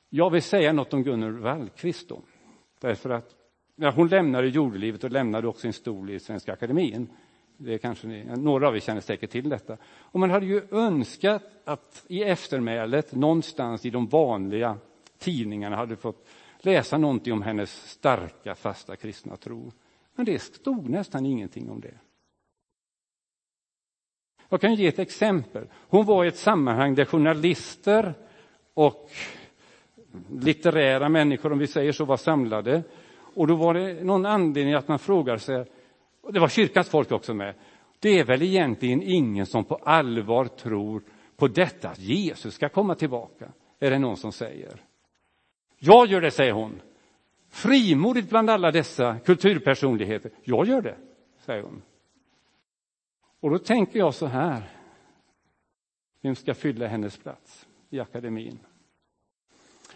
Jag 0.10 0.30
vill 0.30 0.44
säga 0.44 0.74
något 0.74 0.94
om 0.94 1.04
Gunnar 1.04 1.30
Wallqvist 1.30 2.10
då. 2.10 2.22
Därför 2.80 3.10
att 3.10 3.41
när 3.82 3.92
hon 3.92 4.08
lämnade 4.08 4.48
jordelivet 4.48 5.04
och 5.04 5.12
lämnade 5.12 5.48
också 5.48 5.68
en 5.68 5.74
stol 5.74 6.10
i 6.10 6.20
Svenska 6.20 6.54
Akademin. 6.54 7.08
Det 7.58 7.78
kanske 7.78 8.08
ni, 8.08 8.24
några 8.24 8.68
av 8.68 8.76
er 8.76 8.80
känner 8.80 9.02
säkert 9.02 9.30
till 9.30 9.50
detta. 9.50 9.78
Och 9.84 10.20
man 10.20 10.30
hade 10.30 10.46
ju 10.46 10.62
önskat 10.72 11.44
att 11.66 12.06
i 12.08 12.24
eftermälet 12.24 13.16
någonstans 13.16 13.86
i 13.86 13.90
de 13.90 14.08
vanliga 14.08 14.78
tidningarna 15.18 15.76
hade 15.76 15.96
fått 15.96 16.28
läsa 16.60 16.98
någonting 16.98 17.34
om 17.34 17.42
hennes 17.42 17.90
starka, 17.90 18.56
fasta 18.56 18.96
kristna 18.96 19.38
tro. 19.38 19.72
Men 20.16 20.26
det 20.26 20.40
stod 20.42 20.90
nästan 20.90 21.26
ingenting 21.26 21.70
om 21.70 21.82
det. 21.82 21.98
Jag 24.50 24.62
kan 24.62 24.76
ge 24.76 24.88
ett 24.88 25.00
exempel. 25.00 25.68
Hon 25.74 26.06
var 26.06 26.26
i 26.26 26.28
ett 26.28 26.38
sammanhang 26.38 26.96
där 26.96 27.06
journalister 27.06 28.14
och 28.74 29.12
litterära 30.32 31.10
människor, 31.10 31.52
om 31.52 31.60
vi 31.60 31.68
säger 31.68 31.92
så, 31.92 32.06
var 32.06 32.18
samlade. 32.18 32.84
Och 33.34 33.48
då 33.48 33.56
var 33.56 33.74
det 33.74 34.04
någon 34.04 34.26
anledning 34.26 34.74
att 34.74 34.88
man 34.88 35.00
frågade 35.00 35.40
sig, 35.40 35.66
och 36.22 36.34
det 36.34 36.40
var 36.40 36.48
kyrkans 36.48 36.90
folk 36.90 37.12
också 37.12 37.34
med, 37.34 37.56
det 38.00 38.20
är 38.20 38.26
väl 38.26 38.42
egentligen 38.42 39.02
ingen 39.04 39.46
som 39.46 39.64
på 39.66 39.76
allvar 39.76 40.46
tror 40.46 41.04
på 41.36 41.48
detta 41.48 41.90
att 41.90 42.00
Jesus 42.00 42.54
ska 42.54 42.70
komma 42.70 42.96
tillbaka, 42.96 43.52
är 43.80 43.92
det 43.92 44.00
någon 44.00 44.18
som 44.18 44.32
säger. 44.32 44.82
Jag 45.78 46.08
gör 46.08 46.22
det, 46.22 46.32
säger 46.32 46.52
hon. 46.52 46.82
Frimodigt 47.50 48.30
bland 48.30 48.50
alla 48.50 48.72
dessa 48.72 49.20
kulturpersonligheter. 49.20 50.32
Jag 50.44 50.68
gör 50.68 50.82
det, 50.82 50.98
säger 51.38 51.64
hon. 51.64 51.82
Och 53.40 53.50
då 53.50 53.58
tänker 53.58 54.00
jag 54.00 54.14
så 54.14 54.26
här. 54.26 54.64
Vem 56.22 56.36
ska 56.36 56.54
fylla 56.54 56.88
hennes 56.88 57.18
plats 57.18 57.68
i 57.90 58.00
akademin? 58.00 58.60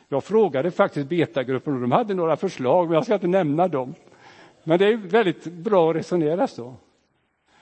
Jag 0.07 0.23
frågade 0.23 0.71
faktiskt 0.71 1.09
betagruppen 1.09 1.73
och 1.73 1.81
de 1.81 1.91
hade 1.91 2.13
några 2.13 2.37
förslag, 2.37 2.87
men 2.87 2.95
jag 2.95 3.03
ska 3.03 3.13
inte 3.13 3.27
nämna 3.27 3.67
dem. 3.67 3.93
Men 4.63 4.79
det 4.79 4.85
är 4.85 4.97
väldigt 4.97 5.45
bra 5.45 5.89
att 5.89 5.95
resonera 5.95 6.47
så. 6.47 6.75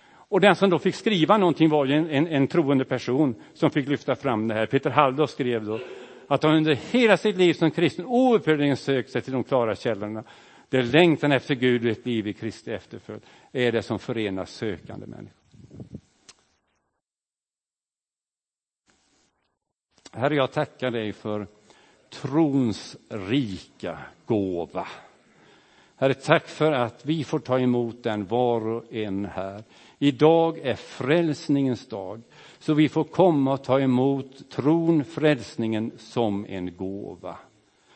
Och 0.06 0.42
den 0.42 0.56
som 0.56 0.70
då 0.70 0.80
fick 0.80 0.96
skriva 0.96 1.38
någonting 1.38 1.70
var 1.70 1.86
ju 1.86 1.94
en, 1.94 2.10
en, 2.10 2.28
en 2.28 2.48
troende 2.48 2.86
person 2.86 3.36
som 3.54 3.70
fick 3.72 3.88
lyfta 3.88 4.16
fram 4.16 4.48
det 4.48 4.54
här. 4.54 4.66
Peter 4.66 4.90
Halldorf 4.90 5.30
skrev 5.30 5.66
då 5.66 5.80
att 6.28 6.44
han 6.44 6.56
under 6.56 6.76
hela 6.76 7.18
sitt 7.18 7.38
liv 7.38 7.54
som 7.54 7.72
kristen 7.72 8.06
oupphörligen 8.06 8.78
sökt 8.78 9.10
sig 9.10 9.22
till 9.22 9.34
de 9.34 9.44
klara 9.44 9.76
källorna. 9.76 10.24
Det 10.70 10.82
längtan 10.82 11.32
efter 11.32 11.56
Gud 11.56 11.86
och 11.86 11.92
ett 11.92 12.06
liv 12.06 12.28
i 12.28 12.34
Kristi 12.34 12.72
efterföljd 12.72 13.22
är 13.52 13.72
det 13.72 13.82
som 13.82 14.00
förenar 14.00 14.46
sökande 14.46 15.06
människor. 15.08 15.40
Herre, 20.12 20.36
jag 20.36 20.52
tackar 20.52 20.92
dig 20.92 21.14
för 21.14 21.48
trons 22.22 22.98
rika 23.10 23.98
gåva. 24.26 24.88
Herre, 25.96 26.14
tack 26.14 26.48
för 26.48 26.72
att 26.72 27.06
vi 27.06 27.24
får 27.24 27.40
ta 27.40 27.60
emot 27.60 28.04
den 28.04 28.26
var 28.26 28.68
och 28.68 28.94
en 28.94 29.26
här. 29.26 29.64
Idag 30.00 30.58
är 30.58 30.76
frälsningens 30.76 31.88
dag, 31.88 32.22
så 32.60 32.74
vi 32.74 32.90
får 32.90 33.04
komma 33.04 33.54
och 33.54 33.64
ta 33.64 33.80
emot 33.80 34.50
tron, 34.50 35.04
frälsningen, 35.04 35.92
som 35.98 36.46
en 36.50 36.76
gåva. 36.78 37.36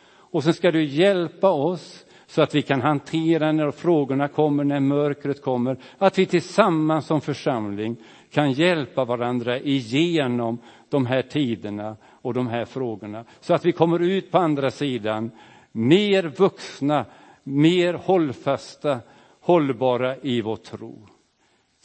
Och 0.10 0.44
sen 0.44 0.54
ska 0.54 0.72
du 0.72 0.86
hjälpa 0.86 1.50
oss 1.50 2.06
så 2.28 2.42
att 2.42 2.56
vi 2.56 2.62
kan 2.62 2.82
hantera 2.82 3.52
när 3.52 3.72
frågorna 3.72 4.28
kommer, 4.28 4.64
när 4.64 4.80
mörkret 4.80 5.42
kommer, 5.42 5.78
att 5.98 6.20
vi 6.20 6.26
tillsammans 6.26 7.06
som 7.06 7.22
församling 7.22 7.96
kan 8.32 8.52
hjälpa 8.52 9.06
varandra 9.06 9.60
igenom 9.60 10.58
de 10.90 11.06
här 11.06 11.22
tiderna 11.22 11.96
och 12.28 12.34
de 12.34 12.48
här 12.48 12.66
frågorna. 12.66 13.26
Så 13.40 13.54
att 13.54 13.66
vi 13.66 13.72
kommer 13.72 14.00
ut 14.00 14.32
på 14.32 14.38
andra 14.38 14.72
sidan 14.72 15.32
mer 15.72 16.24
vuxna, 16.24 17.06
mer 17.44 17.94
hållfasta, 17.94 19.00
hållbara 19.40 20.18
i 20.18 20.42
vår 20.42 20.56
tro. 20.56 21.08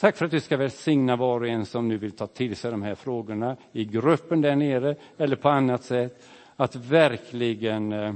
Tack 0.00 0.16
för 0.16 0.24
att 0.24 0.30
du 0.30 0.40
ska 0.40 0.56
välsigna 0.56 1.16
var 1.16 1.40
och 1.40 1.48
en 1.48 1.66
som 1.66 1.88
nu 1.88 1.98
vill 1.98 2.12
ta 2.12 2.26
till 2.26 2.56
sig 2.56 2.70
de 2.70 2.82
här 2.82 2.94
frågorna 2.94 3.56
i 3.72 3.84
gruppen 3.84 4.40
där 4.40 4.56
nere 4.56 4.96
eller 5.16 5.36
på 5.36 5.48
annat 5.48 5.84
sätt. 5.84 6.28
Att 6.56 6.76
verkligen 6.76 7.92
eh, 7.92 8.14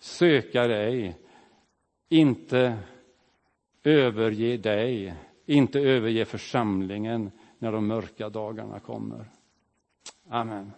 söka 0.00 0.66
dig, 0.66 1.16
inte 2.08 2.76
överge 3.84 4.56
dig, 4.56 5.14
inte 5.46 5.80
överge 5.80 6.24
församlingen 6.24 7.30
när 7.58 7.72
de 7.72 7.86
mörka 7.86 8.28
dagarna 8.28 8.80
kommer. 8.80 9.24
Amen. 10.28 10.72